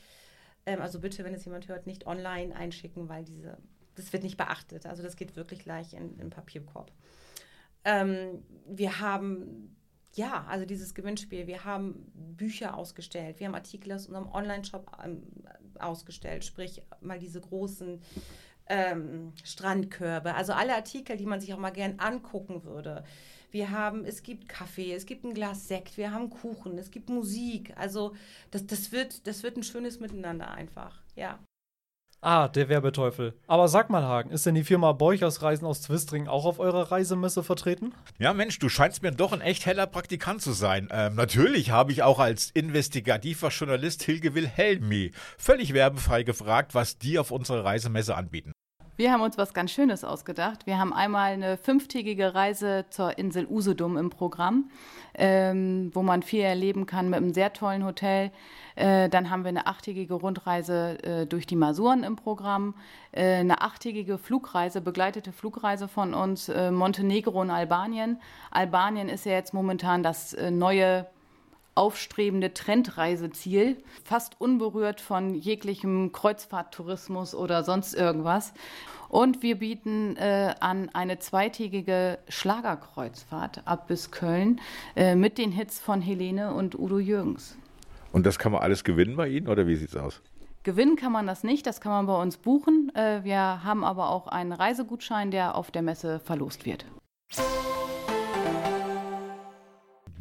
Ähm, 0.65 0.81
also 0.81 0.99
bitte, 0.99 1.23
wenn 1.23 1.35
es 1.35 1.45
jemand 1.45 1.67
hört, 1.67 1.85
nicht 1.85 2.07
online 2.07 2.55
einschicken, 2.55 3.09
weil 3.09 3.23
diese 3.23 3.59
das 3.95 4.11
wird 4.13 4.23
nicht 4.23 4.37
beachtet. 4.37 4.85
Also 4.85 5.03
das 5.03 5.15
geht 5.15 5.35
wirklich 5.35 5.59
gleich 5.59 5.93
in 5.93 6.17
den 6.17 6.29
Papierkorb. 6.29 6.91
Ähm, 7.85 8.43
wir 8.65 8.99
haben, 8.99 9.75
ja, 10.15 10.45
also 10.47 10.65
dieses 10.65 10.93
Gewinnspiel, 10.93 11.47
wir 11.47 11.65
haben 11.65 12.11
Bücher 12.13 12.77
ausgestellt, 12.77 13.39
wir 13.39 13.47
haben 13.47 13.55
Artikel 13.55 13.91
aus 13.91 14.07
unserem 14.07 14.29
Online-Shop 14.29 14.91
ähm, 15.03 15.23
ausgestellt, 15.79 16.45
sprich 16.45 16.81
mal 17.01 17.19
diese 17.19 17.41
großen 17.41 18.01
ähm, 18.67 19.33
Strandkörbe, 19.43 20.35
also 20.35 20.53
alle 20.53 20.75
Artikel, 20.75 21.17
die 21.17 21.25
man 21.25 21.41
sich 21.41 21.53
auch 21.53 21.59
mal 21.59 21.71
gern 21.71 21.99
angucken 21.99 22.63
würde. 22.63 23.03
Wir 23.51 23.69
haben, 23.69 24.03
es 24.05 24.23
gibt 24.23 24.49
Kaffee, 24.49 24.93
es 24.93 25.05
gibt 25.05 25.25
ein 25.25 25.33
Glas 25.33 25.67
Sekt, 25.67 25.97
wir 25.97 26.11
haben 26.11 26.29
Kuchen, 26.29 26.77
es 26.79 26.89
gibt 26.89 27.09
Musik. 27.09 27.73
Also 27.77 28.15
das, 28.49 28.65
das, 28.65 28.91
wird, 28.91 29.27
das 29.27 29.43
wird 29.43 29.57
ein 29.57 29.63
schönes 29.63 29.99
Miteinander 29.99 30.49
einfach, 30.51 31.03
ja. 31.15 31.37
Ah, 32.25 32.47
der 32.47 32.69
Werbeteufel. 32.69 33.33
Aber 33.47 33.67
sag 33.67 33.89
mal, 33.89 34.03
Hagen, 34.03 34.31
ist 34.31 34.45
denn 34.45 34.55
die 34.55 34.63
Firma 34.63 34.93
Beuchers 34.93 35.41
Reisen 35.41 35.65
aus 35.65 35.81
Twistring 35.81 36.29
auch 36.29 36.45
auf 36.45 36.57
eurer 36.57 36.89
Reisemesse 36.89 37.43
vertreten? 37.43 37.93
Ja, 38.17 38.33
Mensch, 38.33 38.59
du 38.59 38.69
scheinst 38.69 39.03
mir 39.03 39.11
doch 39.11 39.33
ein 39.33 39.41
echt 39.41 39.65
heller 39.65 39.87
Praktikant 39.87 40.41
zu 40.41 40.53
sein. 40.53 40.87
Ähm, 40.89 41.15
natürlich 41.15 41.71
habe 41.71 41.91
ich 41.91 42.01
auch 42.01 42.19
als 42.19 42.49
investigativer 42.51 43.49
Journalist 43.49 44.03
Hilge 44.03 44.35
Wilhelmi 44.35 45.11
völlig 45.37 45.73
werbefrei 45.73 46.23
gefragt, 46.23 46.73
was 46.73 46.97
die 46.97 47.19
auf 47.19 47.29
unserer 47.29 47.65
Reisemesse 47.65 48.15
anbieten. 48.15 48.53
Wir 48.95 49.11
haben 49.11 49.21
uns 49.21 49.39
was 49.39 49.55
ganz 49.55 49.71
Schönes 49.71 50.03
ausgedacht. 50.03 50.67
Wir 50.67 50.77
haben 50.77 50.93
einmal 50.93 51.31
eine 51.31 51.57
fünftägige 51.57 52.35
Reise 52.35 52.85
zur 52.91 53.17
Insel 53.17 53.47
Usedom 53.49 53.97
im 53.97 54.11
Programm, 54.11 54.69
ähm, 55.15 55.89
wo 55.95 56.03
man 56.03 56.21
viel 56.21 56.41
erleben 56.41 56.85
kann 56.85 57.09
mit 57.09 57.17
einem 57.17 57.33
sehr 57.33 57.51
tollen 57.53 57.85
Hotel. 57.85 58.29
Äh, 58.75 59.09
dann 59.09 59.31
haben 59.31 59.45
wir 59.45 59.49
eine 59.49 59.65
achttägige 59.65 60.13
Rundreise 60.13 61.03
äh, 61.03 61.25
durch 61.25 61.47
die 61.47 61.55
Masuren 61.55 62.03
im 62.03 62.17
Programm, 62.17 62.75
äh, 63.13 63.37
eine 63.37 63.63
achttägige 63.63 64.19
Flugreise, 64.19 64.79
begleitete 64.79 65.31
Flugreise 65.31 65.87
von 65.87 66.13
uns, 66.13 66.49
äh, 66.49 66.69
Montenegro 66.69 67.41
und 67.41 67.49
Albanien. 67.49 68.21
Albanien 68.51 69.09
ist 69.09 69.25
ja 69.25 69.31
jetzt 69.31 69.55
momentan 69.55 70.03
das 70.03 70.35
äh, 70.35 70.51
neue 70.51 71.07
aufstrebende 71.75 72.53
Trendreiseziel, 72.53 73.77
fast 74.03 74.39
unberührt 74.39 75.01
von 75.01 75.35
jeglichem 75.35 76.11
Kreuzfahrttourismus 76.11 77.35
oder 77.35 77.63
sonst 77.63 77.93
irgendwas. 77.93 78.53
Und 79.09 79.43
wir 79.43 79.59
bieten 79.59 80.15
äh, 80.17 80.55
an 80.59 80.89
eine 80.93 81.19
zweitägige 81.19 82.17
Schlagerkreuzfahrt 82.29 83.61
ab 83.65 83.87
bis 83.87 84.09
Köln 84.11 84.59
äh, 84.95 85.15
mit 85.15 85.37
den 85.37 85.51
Hits 85.51 85.79
von 85.79 86.01
Helene 86.01 86.53
und 86.53 86.77
Udo 86.77 86.99
Jürgens. 86.99 87.55
Und 88.11 88.25
das 88.25 88.39
kann 88.39 88.51
man 88.51 88.61
alles 88.61 88.83
gewinnen 88.83 89.15
bei 89.15 89.27
Ihnen 89.27 89.47
oder 89.47 89.67
wie 89.67 89.75
sieht 89.75 89.89
es 89.89 89.95
aus? 89.95 90.21
Gewinnen 90.63 90.95
kann 90.95 91.11
man 91.11 91.27
das 91.27 91.43
nicht, 91.43 91.67
das 91.67 91.81
kann 91.81 91.91
man 91.91 92.05
bei 92.05 92.21
uns 92.21 92.37
buchen. 92.37 92.91
Äh, 92.95 93.23
wir 93.23 93.63
haben 93.63 93.83
aber 93.83 94.09
auch 94.09 94.27
einen 94.27 94.53
Reisegutschein, 94.53 95.29
der 95.29 95.55
auf 95.55 95.71
der 95.71 95.81
Messe 95.81 96.19
verlost 96.19 96.65
wird. 96.65 96.85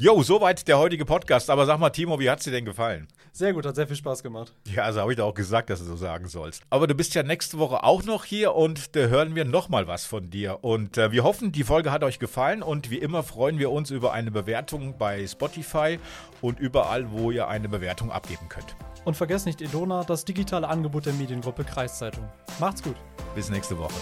Jo, 0.02 0.20
soweit 0.20 0.66
der 0.66 0.80
heutige 0.80 1.04
Podcast. 1.04 1.48
Aber 1.48 1.64
sag 1.64 1.78
mal, 1.78 1.90
Timo, 1.90 2.18
wie 2.18 2.28
hat's 2.28 2.42
dir 2.42 2.50
denn 2.50 2.64
gefallen? 2.64 3.06
Sehr 3.30 3.52
gut, 3.52 3.64
hat 3.64 3.76
sehr 3.76 3.86
viel 3.86 3.94
Spaß 3.94 4.24
gemacht. 4.24 4.52
Ja, 4.64 4.82
also 4.82 5.00
habe 5.00 5.12
ich 5.12 5.16
doch 5.16 5.26
auch 5.26 5.34
gesagt, 5.34 5.70
dass 5.70 5.78
du 5.78 5.84
so 5.84 5.94
sagen 5.94 6.26
sollst. 6.26 6.64
Aber 6.70 6.88
du 6.88 6.94
bist 6.96 7.14
ja 7.14 7.22
nächste 7.22 7.56
Woche 7.60 7.84
auch 7.84 8.02
noch 8.02 8.24
hier 8.24 8.56
und 8.56 8.96
da 8.96 9.02
hören 9.02 9.36
wir 9.36 9.44
nochmal 9.44 9.86
was 9.86 10.04
von 10.04 10.28
dir. 10.28 10.58
Und 10.62 10.98
äh, 10.98 11.12
wir 11.12 11.22
hoffen, 11.22 11.52
die 11.52 11.62
Folge 11.62 11.92
hat 11.92 12.02
euch 12.02 12.18
gefallen 12.18 12.64
und 12.64 12.90
wie 12.90 12.98
immer 12.98 13.22
freuen 13.22 13.60
wir 13.60 13.70
uns 13.70 13.92
über 13.92 14.12
eine 14.12 14.32
Bewertung 14.32 14.98
bei 14.98 15.24
Spotify 15.24 16.00
und 16.40 16.58
überall, 16.58 17.12
wo 17.12 17.30
ihr 17.30 17.46
eine 17.46 17.68
Bewertung 17.68 18.10
abgeben 18.10 18.48
könnt. 18.48 18.74
Und 19.04 19.16
vergesst 19.16 19.46
nicht 19.46 19.62
Edona, 19.62 20.02
das 20.02 20.24
digitale 20.24 20.66
Angebot 20.66 21.06
der 21.06 21.12
Mediengruppe 21.12 21.62
Kreiszeitung. 21.62 22.28
Macht's 22.58 22.82
gut. 22.82 22.96
Bis 23.36 23.50
nächste 23.50 23.78
Woche. 23.78 23.94